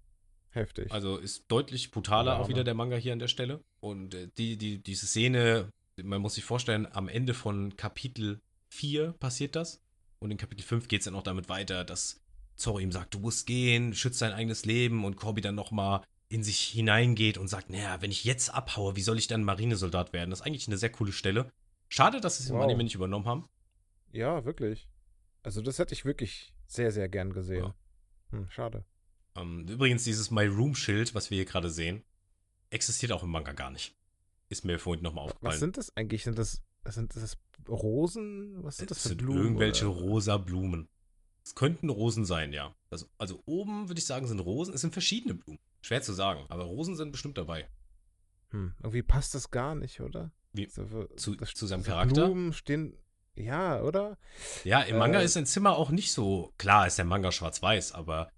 [0.50, 0.90] Heftig.
[0.90, 3.62] Also ist deutlich brutaler Ja, auch wieder der Manga hier an der Stelle.
[3.80, 5.70] Und äh, die, die, diese Szene,
[6.02, 9.80] man muss sich vorstellen, am Ende von Kapitel 4 passiert das.
[10.18, 12.20] Und in Kapitel 5 geht es dann auch damit weiter, dass
[12.56, 16.44] Zorro ihm sagt, du musst gehen, schütz dein eigenes Leben und Corby dann nochmal in
[16.44, 20.30] sich hineingeht und sagt, naja, wenn ich jetzt abhaue, wie soll ich dann Marinesoldat werden?
[20.30, 21.50] Das ist eigentlich eine sehr coole Stelle.
[21.88, 22.64] Schade, dass sie es im Wow.
[22.64, 23.48] Anime nicht übernommen haben.
[24.12, 24.88] Ja, wirklich.
[25.42, 27.64] Also das hätte ich wirklich sehr, sehr gern gesehen.
[27.64, 27.74] Ja.
[28.30, 28.84] Hm, schade.
[29.36, 32.04] Ähm, übrigens, dieses My Room-Schild, was wir hier gerade sehen,
[32.70, 33.94] existiert auch im Manga gar nicht.
[34.48, 35.52] Ist mir vorhin nochmal aufgefallen.
[35.52, 36.24] Was sind das eigentlich?
[36.24, 37.36] Sind das, sind das
[37.68, 38.62] Rosen?
[38.64, 39.42] Was sind das Es für sind Blumen?
[39.42, 40.00] irgendwelche oder?
[40.00, 40.88] rosa Blumen.
[41.44, 42.74] Es könnten Rosen sein, ja.
[42.90, 44.74] Also, also oben würde ich sagen, sind Rosen.
[44.74, 45.58] Es sind verschiedene Blumen.
[45.82, 47.68] Schwer zu sagen, aber Rosen sind bestimmt dabei.
[48.50, 50.32] Hm, irgendwie passt das gar nicht, oder?
[50.52, 50.68] Wie?
[50.68, 50.84] So,
[51.16, 52.26] Zu- das- zu seinem Charakter?
[52.26, 52.96] Blumen stehen.
[53.36, 54.18] Ja, oder?
[54.64, 55.24] Ja, im Manga Äh.
[55.24, 56.52] ist sein Zimmer auch nicht so.
[56.58, 58.30] Klar ist der Manga schwarz-weiß, aber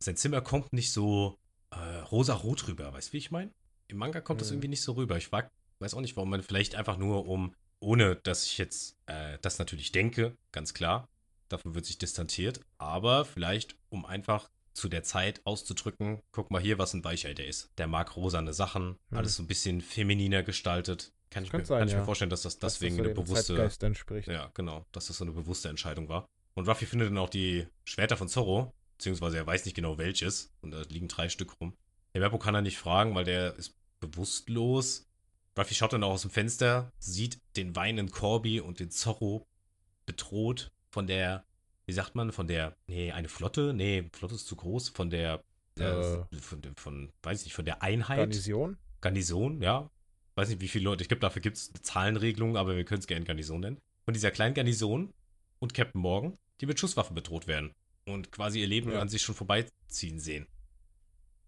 [0.00, 1.38] sein Zimmer kommt nicht so
[1.70, 1.76] äh,
[2.10, 2.92] rosa-rot rüber.
[2.92, 3.50] Weißt du, wie ich meine?
[3.92, 4.54] Im Manga kommt das Hm.
[4.56, 5.18] irgendwie nicht so rüber.
[5.18, 9.36] Ich weiß auch nicht, warum man vielleicht einfach nur um, ohne dass ich jetzt äh,
[9.42, 11.08] das natürlich denke, ganz klar,
[11.50, 16.78] davon wird sich distanziert, aber vielleicht um einfach zu der Zeit auszudrücken, guck mal hier,
[16.78, 17.70] was ein Weichei der ist.
[17.76, 19.18] Der mag rosane Sachen, Hm.
[19.18, 21.12] alles so ein bisschen femininer gestaltet.
[21.28, 22.04] Kann ich, mir, sein, kann ich mir ja.
[22.06, 23.54] vorstellen, dass das Dass deswegen das so eine bewusste.
[23.56, 24.28] Zeitgeist entspricht.
[24.28, 26.26] Ja, genau, dass das so eine bewusste Entscheidung war.
[26.54, 30.50] Und Ruffy findet dann auch die Schwerter von Zorro, beziehungsweise er weiß nicht genau welches.
[30.62, 31.74] Und da liegen drei Stück rum.
[32.14, 33.74] Der Meppo kann er nicht fragen, weil der ist
[34.08, 35.06] bewusstlos.
[35.58, 39.46] Ruffy schaut dann auch aus dem Fenster, sieht den weinenden Corby und den Zorro
[40.06, 41.44] bedroht von der,
[41.86, 43.72] wie sagt man, von der, nee, eine Flotte?
[43.74, 45.42] Nee, Flotte ist zu groß, von der,
[45.76, 46.36] der Äh.
[46.36, 48.18] von, der- von, weiß ich nicht, von der Einheit.
[48.18, 48.76] Garnison?
[49.00, 49.90] Garnison, ja.
[50.34, 51.02] Weiß nicht, wie viele Leute.
[51.02, 53.78] Ich glaube, dafür gibt es eine Zahlenregelung, aber wir können es gerne Garnison nennen.
[54.04, 55.12] Von dieser kleinen Garnison
[55.58, 57.72] und Captain Morgan, die mit Schusswaffen bedroht werden.
[58.06, 59.00] Und quasi ihr Leben Ja.
[59.00, 60.46] an sich schon vorbeiziehen sehen.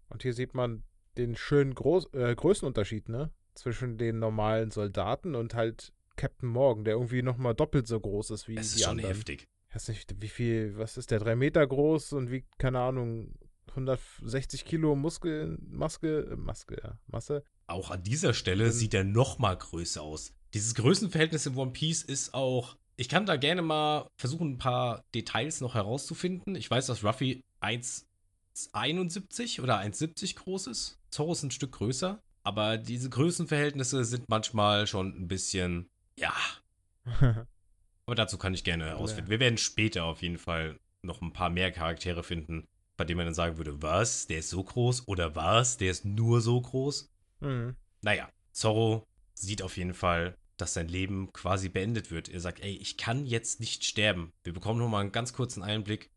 [0.09, 0.83] Und hier sieht man
[1.17, 3.31] den schönen Groß äh, Größenunterschied, ne?
[3.53, 8.47] Zwischen den normalen Soldaten und halt Captain Morgan, der irgendwie nochmal doppelt so groß ist
[8.47, 9.15] wie Es ist die schon anderen.
[9.15, 9.45] heftig.
[9.69, 11.19] Ich weiß nicht, wie viel, was ist der?
[11.19, 13.33] Drei Meter groß und wie, keine Ahnung,
[13.69, 17.43] 160 Kilo Muskel, Maske, äh, Maske, ja, Masse.
[17.67, 20.33] Auch an dieser Stelle Dann- sieht er noch mal größer aus.
[20.53, 22.77] Dieses Größenverhältnis in One Piece ist auch.
[22.95, 26.55] Ich kann da gerne mal versuchen, ein paar Details noch herauszufinden.
[26.55, 30.97] Ich weiß, dass Ruffy 1,71 oder 1,70 groß ist.
[31.15, 32.21] Zorro ist ein Stück größer.
[32.43, 35.89] Aber diese Größenverhältnisse sind manchmal schon ein bisschen.
[36.19, 36.33] Ja.
[38.05, 39.29] Aber dazu kann ich gerne herausfinden.
[39.29, 43.27] Wir werden später auf jeden Fall noch ein paar mehr Charaktere finden, bei denen man
[43.27, 44.27] dann sagen würde: Was?
[44.27, 45.07] Der ist so groß?
[45.07, 45.77] Oder was?
[45.77, 47.09] Der ist nur so groß?
[47.39, 47.75] mhm.
[48.01, 52.29] Naja, Zorro sieht auf jeden Fall, dass sein Leben quasi beendet wird.
[52.29, 54.31] Er sagt, ey, ich kann jetzt nicht sterben.
[54.43, 56.11] Wir bekommen nochmal einen ganz kurzen Einblick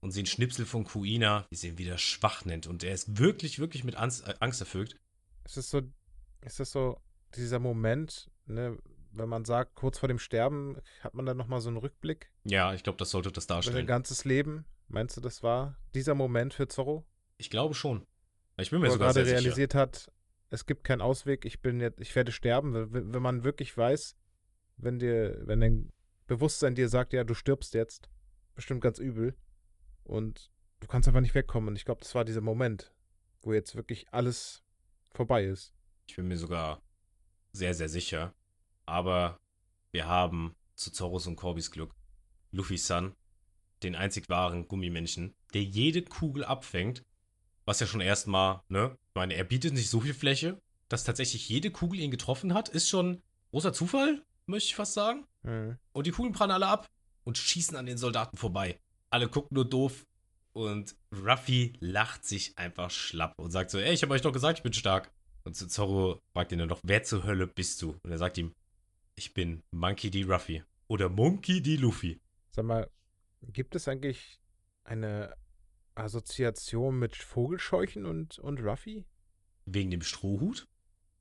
[0.00, 2.66] und sehen Schnipsel von Kuina, wie sie ihn wieder schwach nennt.
[2.66, 4.96] Und er ist wirklich, wirklich mit Angst, äh, Angst erfüllt.
[5.44, 5.82] Ist so,
[6.40, 7.00] es ist so
[7.34, 8.78] dieser Moment, ne,
[9.12, 12.72] wenn man sagt, kurz vor dem Sterben hat man dann nochmal so einen Rückblick Ja,
[12.74, 13.86] ich glaube, das sollte das über sein darstellen.
[13.86, 14.64] ganzes Leben.
[14.88, 17.04] Meinst du, das war dieser Moment für Zorro?
[17.36, 18.06] Ich glaube schon.
[18.56, 19.40] Ich bin Wo mir er sogar gerade sehr sicher.
[19.40, 20.12] realisiert hat,
[20.50, 22.92] es gibt keinen Ausweg, ich bin jetzt, ich werde sterben.
[22.92, 24.16] Wenn, wenn man wirklich weiß,
[24.76, 25.92] wenn dir, wenn dein
[26.26, 28.08] Bewusstsein dir sagt, ja, du stirbst jetzt,
[28.54, 29.34] bestimmt ganz übel.
[30.04, 31.68] Und du kannst einfach nicht wegkommen.
[31.68, 32.92] Und ich glaube, das war dieser Moment,
[33.42, 34.62] wo jetzt wirklich alles
[35.10, 35.74] vorbei ist.
[36.08, 36.82] Ich bin mir sogar
[37.52, 38.34] sehr, sehr sicher.
[38.86, 39.38] Aber
[39.92, 41.94] wir haben zu Zorros und Corbys Glück
[42.52, 43.14] Luffy-san,
[43.82, 47.04] den einzig wahren Gummimenschen, der jede Kugel abfängt.
[47.64, 48.96] Was ja schon erstmal, ne?
[49.08, 52.68] Ich meine, er bietet nicht so viel Fläche, dass tatsächlich jede Kugel ihn getroffen hat.
[52.68, 55.26] Ist schon großer Zufall, möchte ich fast sagen.
[55.42, 55.78] Mhm.
[55.92, 56.88] Und die Kugeln prallen alle ab
[57.24, 58.80] und schießen an den Soldaten vorbei.
[59.10, 60.06] Alle gucken nur doof.
[60.52, 64.58] Und Ruffy lacht sich einfach schlapp und sagt so: Ey, ich habe euch doch gesagt,
[64.58, 65.12] ich bin stark.
[65.44, 67.96] Und Zorro fragt ihn dann noch: Wer zur Hölle bist du?
[68.02, 68.52] Und er sagt ihm:
[69.16, 70.24] Ich bin Monkey D.
[70.24, 70.62] Ruffy.
[70.88, 71.76] Oder Monkey D.
[71.76, 72.20] Luffy.
[72.50, 72.90] Sag mal,
[73.42, 74.40] gibt es eigentlich
[74.82, 75.36] eine
[75.94, 79.06] Assoziation mit Vogelscheuchen und, und Ruffy?
[79.66, 80.66] Wegen dem Strohhut?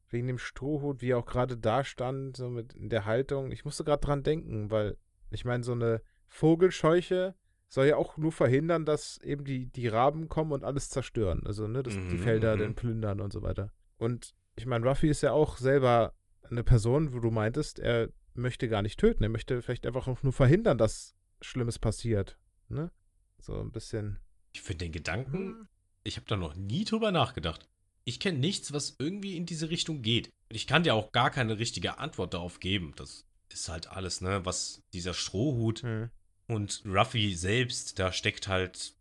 [0.09, 3.51] Wegen dem Strohhut, wie er auch gerade da stand, so mit in der Haltung.
[3.51, 4.97] Ich musste gerade dran denken, weil
[5.29, 7.35] ich meine, so eine Vogelscheuche
[7.69, 11.43] soll ja auch nur verhindern, dass eben die, die Raben kommen und alles zerstören.
[11.45, 12.59] Also, ne, dass die Mhm, Felder mhm.
[12.59, 13.71] dann plündern und so weiter.
[13.97, 16.13] Und ich meine, Ruffy ist ja auch selber
[16.49, 19.23] eine Person, wo du meintest, er möchte gar nicht töten.
[19.23, 22.37] Er möchte vielleicht einfach auch nur verhindern, dass Schlimmes passiert.
[22.69, 22.91] Ne?
[23.39, 24.19] So ein bisschen.
[24.51, 25.67] Ich finde den Gedanken, Hm,
[26.03, 27.69] ich habe da noch nie drüber nachgedacht.
[28.03, 30.29] Ich kenne nichts, was irgendwie in diese Richtung geht.
[30.49, 32.93] Und ich kann dir auch gar keine richtige Antwort darauf geben.
[32.95, 36.09] Das ist halt alles, ne, was dieser Strohhut hm.
[36.49, 38.93] Und Ruffy selbst, da steckt halt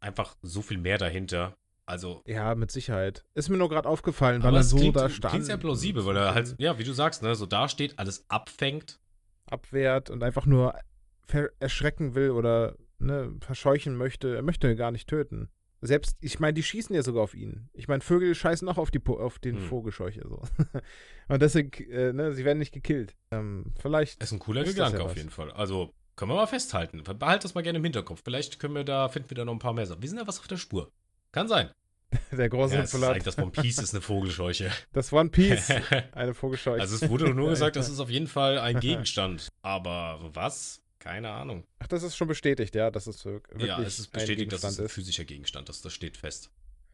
[0.00, 1.56] einfach so viel mehr dahinter.
[1.86, 3.24] Also, Ja, mit Sicherheit.
[3.34, 5.30] Ist mir nur gerade aufgefallen, weil er so klingt, da stand.
[5.30, 8.24] klingt sehr plausibel, weil er halt, ja, wie du sagst, ne, so da steht, alles
[8.28, 8.98] abfängt.
[9.46, 10.74] abwehrt und einfach nur
[11.60, 14.34] erschrecken will oder ne, verscheuchen möchte.
[14.34, 15.48] Er möchte gar nicht töten.
[15.80, 17.68] Selbst, ich meine, die schießen ja sogar auf ihn.
[17.72, 19.62] Ich meine, Vögel scheißen auch auf, die, Po- auf den Hm.
[19.62, 20.22] Vogelscheuche.
[20.26, 20.42] So.
[21.28, 23.14] und deswegen, äh, ne, sie werden nicht gekillt.
[23.30, 24.20] Ähm, vielleicht.
[24.22, 25.50] Ist ein cooler das Gedanke ja auf jeden Fall.
[25.52, 27.02] Also, können wir mal festhalten.
[27.04, 28.22] Behalt das mal gerne im Hinterkopf.
[28.24, 30.02] Vielleicht können wir da, finden wir da noch ein paar mehr Sachen.
[30.02, 30.90] Wir sind ja was auf der Spur.
[31.32, 31.70] Kann sein.
[32.32, 33.14] Der große Ja, Salat.
[33.14, 34.70] zeigt, das One Piece ist eine Vogelscheuche.
[34.92, 35.70] Das One Piece,
[36.12, 36.80] eine Vogelscheuche.
[36.80, 39.48] Also es wurde nur gesagt, das ist auf jeden Fall ein Gegenstand.
[39.62, 40.80] Aber was?
[41.00, 41.64] Keine Ahnung.
[41.80, 44.52] Ach, das ist schon bestätigt, ja, dass es wir- wirklich ja, es ist ein bestätigt,
[44.52, 44.92] dass es ein ist.
[44.92, 45.84] physischer Gegenstand ist.
[45.84, 46.50] Das steht fest.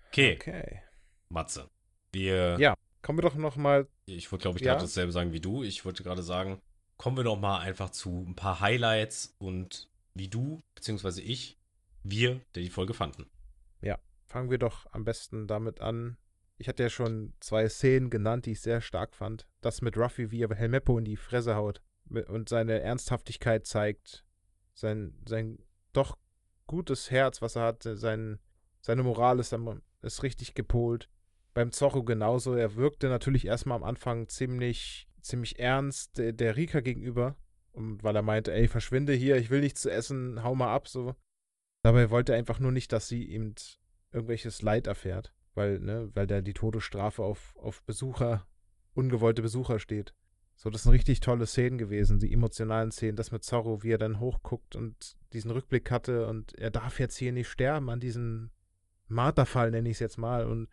[0.08, 0.80] Okay, Okay.
[1.28, 1.68] Matze.
[2.12, 2.74] Wir, Ja.
[3.02, 4.72] Kommen wir doch noch mal ich wollte, glaube ich, Ja.
[4.72, 5.62] gerade dasselbe sagen wie du.
[5.62, 6.60] Ich wollte gerade sagen,
[7.02, 11.58] kommen wir doch mal einfach zu ein paar Highlights und wie du, beziehungsweise ich,
[12.04, 13.28] wir, der die Folge fanden.
[14.28, 16.16] Fangen wir doch am besten damit an.
[16.58, 19.48] Ich hatte ja schon zwei Szenen genannt, die ich sehr stark fand.
[19.62, 21.82] Das mit Ruffy, wie er Helmeppo in die Fresse haut
[22.28, 24.24] und seine Ernsthaftigkeit zeigt.
[24.72, 25.58] Sein, sein
[25.92, 26.16] doch
[26.68, 27.82] gutes Herz, was er hat.
[27.82, 28.38] Sein,
[28.80, 29.52] seine Moral ist,
[30.02, 31.08] ist richtig gepolt.
[31.52, 32.54] Beim Zorro genauso.
[32.54, 37.36] Er wirkte natürlich erstmal am Anfang ziemlich ziemlich ernst der, der Rika gegenüber.
[37.72, 40.88] Und weil er meinte, ey, verschwinde hier, ich will nichts zu essen, hau mal ab,
[40.88, 41.14] so.
[41.82, 43.54] Dabei wollte er einfach nur nicht, dass sie ihm
[44.12, 48.46] irgendwelches Leid erfährt, weil, ne, weil da die Todesstrafe auf, auf Besucher,
[48.94, 50.14] ungewollte Besucher steht.
[50.54, 53.98] So, das sind richtig tolle Szenen gewesen, die emotionalen Szenen, das mit Zorro, wie er
[53.98, 58.50] dann hochguckt und diesen Rückblick hatte und er darf jetzt hier nicht sterben an diesem
[59.08, 60.68] Marterfall, nenne ich es jetzt mal, und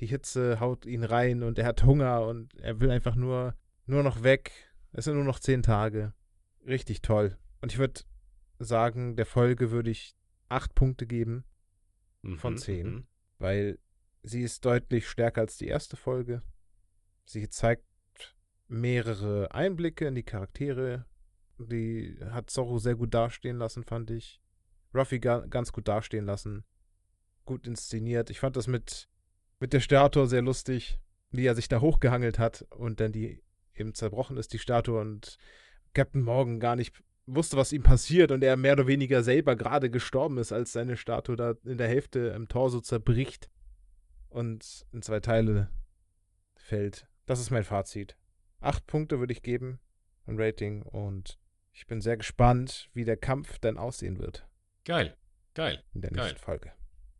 [0.00, 3.54] die Hitze haut ihn rein und er hat Hunger und er will einfach nur,
[3.86, 4.52] nur noch weg.
[4.92, 6.12] Es sind nur noch zehn Tage.
[6.66, 7.36] Richtig toll.
[7.60, 8.02] Und ich würde
[8.58, 10.14] sagen, der Folge würde ich
[10.48, 11.44] acht Punkte geben
[12.36, 13.06] von mhm, zehn, mhm.
[13.38, 13.78] weil
[14.22, 16.42] sie ist deutlich stärker als die erste Folge.
[17.24, 17.84] Sie zeigt
[18.68, 21.06] mehrere Einblicke in die Charaktere.
[21.58, 24.40] Die hat Zorro sehr gut dastehen lassen, fand ich.
[24.94, 26.64] Ruffy ga ganz gut dastehen lassen.
[27.44, 28.30] Gut inszeniert.
[28.30, 29.08] Ich fand das mit,
[29.60, 30.98] mit der Statue sehr lustig,
[31.30, 33.43] wie er sich da hochgehangelt hat und dann die
[33.74, 35.38] eben zerbrochen ist, die Statue, und
[35.92, 36.94] Captain Morgan gar nicht
[37.26, 40.96] wusste, was ihm passiert und er mehr oder weniger selber gerade gestorben ist, als seine
[40.96, 43.48] Statue da in der Hälfte im Torso zerbricht
[44.28, 45.70] und in zwei Teile
[46.56, 47.06] fällt.
[47.26, 48.16] Das ist mein Fazit.
[48.60, 49.78] Acht Punkte würde ich geben
[50.26, 51.38] ein Rating und
[51.72, 54.46] ich bin sehr gespannt, wie der Kampf dann aussehen wird.
[54.84, 55.16] Geil,
[55.54, 55.82] geil.
[55.92, 56.24] In der geil.
[56.24, 56.72] nächsten Folge.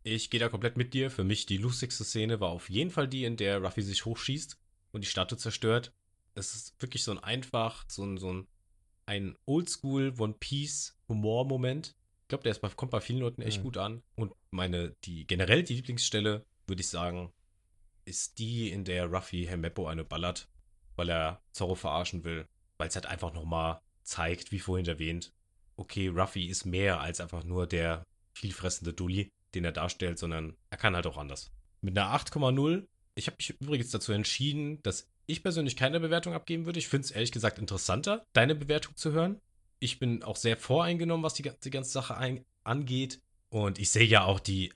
[0.03, 1.09] Ich gehe da komplett mit dir.
[1.09, 4.57] Für mich die lustigste Szene war auf jeden Fall die, in der Ruffy sich hochschießt
[4.91, 5.93] und die Statue zerstört.
[6.35, 8.47] Es ist wirklich so ein einfach, so ein, so ein,
[9.05, 11.95] ein Oldschool One Piece Humor-Moment.
[12.23, 13.63] Ich glaube, der ist bei, kommt bei vielen Leuten echt mhm.
[13.63, 14.03] gut an.
[14.15, 17.31] Und meine, die generell die Lieblingsstelle, würde ich sagen,
[18.03, 20.47] ist die, in der Ruffy Herr Meppo eine ballert
[20.95, 25.33] weil er Zorro verarschen will, weil es halt einfach nochmal zeigt, wie vorhin erwähnt,
[25.75, 30.77] okay, Ruffy ist mehr als einfach nur der vielfressende Dulli, den er darstellt, sondern er
[30.77, 31.51] kann halt auch anders.
[31.81, 36.65] Mit einer 8,0, ich habe mich übrigens dazu entschieden, dass ich persönlich keine Bewertung abgeben
[36.65, 36.79] würde.
[36.79, 39.39] Ich finde es ehrlich gesagt interessanter, deine Bewertung zu hören.
[39.79, 43.21] Ich bin auch sehr voreingenommen, was die, die ganze Sache ein, angeht.
[43.49, 44.73] Und ich sehe ja auch die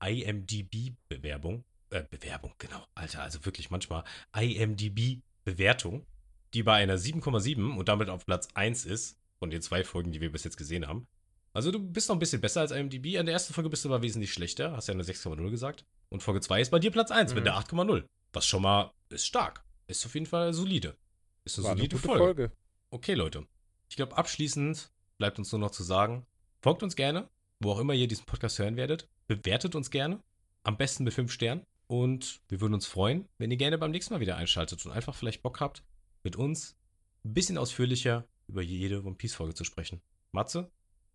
[0.00, 1.64] IMDB-Bewerbung.
[1.90, 2.84] Äh, Bewerbung, genau.
[2.94, 4.04] Alter, also wirklich manchmal
[4.36, 6.06] IMDB Bewertung,
[6.52, 10.20] die bei einer 7,7 und damit auf Platz 1 ist, von den zwei Folgen, die
[10.20, 11.06] wir bis jetzt gesehen haben.
[11.54, 13.16] Also du bist noch ein bisschen besser als IMDb.
[13.16, 14.72] In der ersten Folge bist du aber wesentlich schlechter.
[14.72, 15.84] Hast ja eine 6,0 gesagt.
[16.10, 17.36] Und Folge 2 ist bei dir Platz 1 mhm.
[17.36, 18.04] mit der 8,0.
[18.32, 19.64] Was schon mal ist stark.
[19.88, 20.96] Ist auf jeden Fall solide.
[21.44, 22.24] Ist eine War solide eine Folge.
[22.24, 22.52] Folge.
[22.90, 23.46] Okay, Leute.
[23.88, 26.26] Ich glaube, abschließend bleibt uns nur noch zu sagen,
[26.60, 27.28] folgt uns gerne,
[27.58, 29.08] wo auch immer ihr diesen Podcast hören werdet.
[29.26, 30.22] Bewertet uns gerne.
[30.62, 31.64] Am besten mit 5 Sternen.
[31.86, 35.14] Und wir würden uns freuen, wenn ihr gerne beim nächsten Mal wieder einschaltet und einfach
[35.14, 35.82] vielleicht Bock habt,
[36.22, 36.76] mit uns
[37.24, 40.02] ein bisschen ausführlicher über jede One Piece-Folge zu sprechen.
[40.32, 40.70] Matze,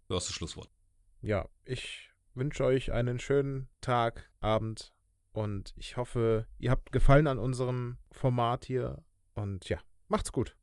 [0.07, 0.71] du hast das Schlusswort.
[1.21, 4.93] Ja, ich wünsche euch einen schönen Tag, Abend
[5.34, 9.03] und ich hoffe, ihr habt Gefallen an unserem Format hier
[9.34, 10.55] und ja, macht's gut.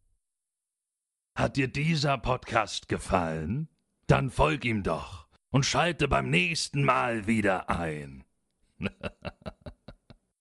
[1.37, 3.69] Hat dir dieser Podcast gefallen?
[4.07, 8.25] Dann folg ihm doch und schalte beim nächsten Mal wieder ein.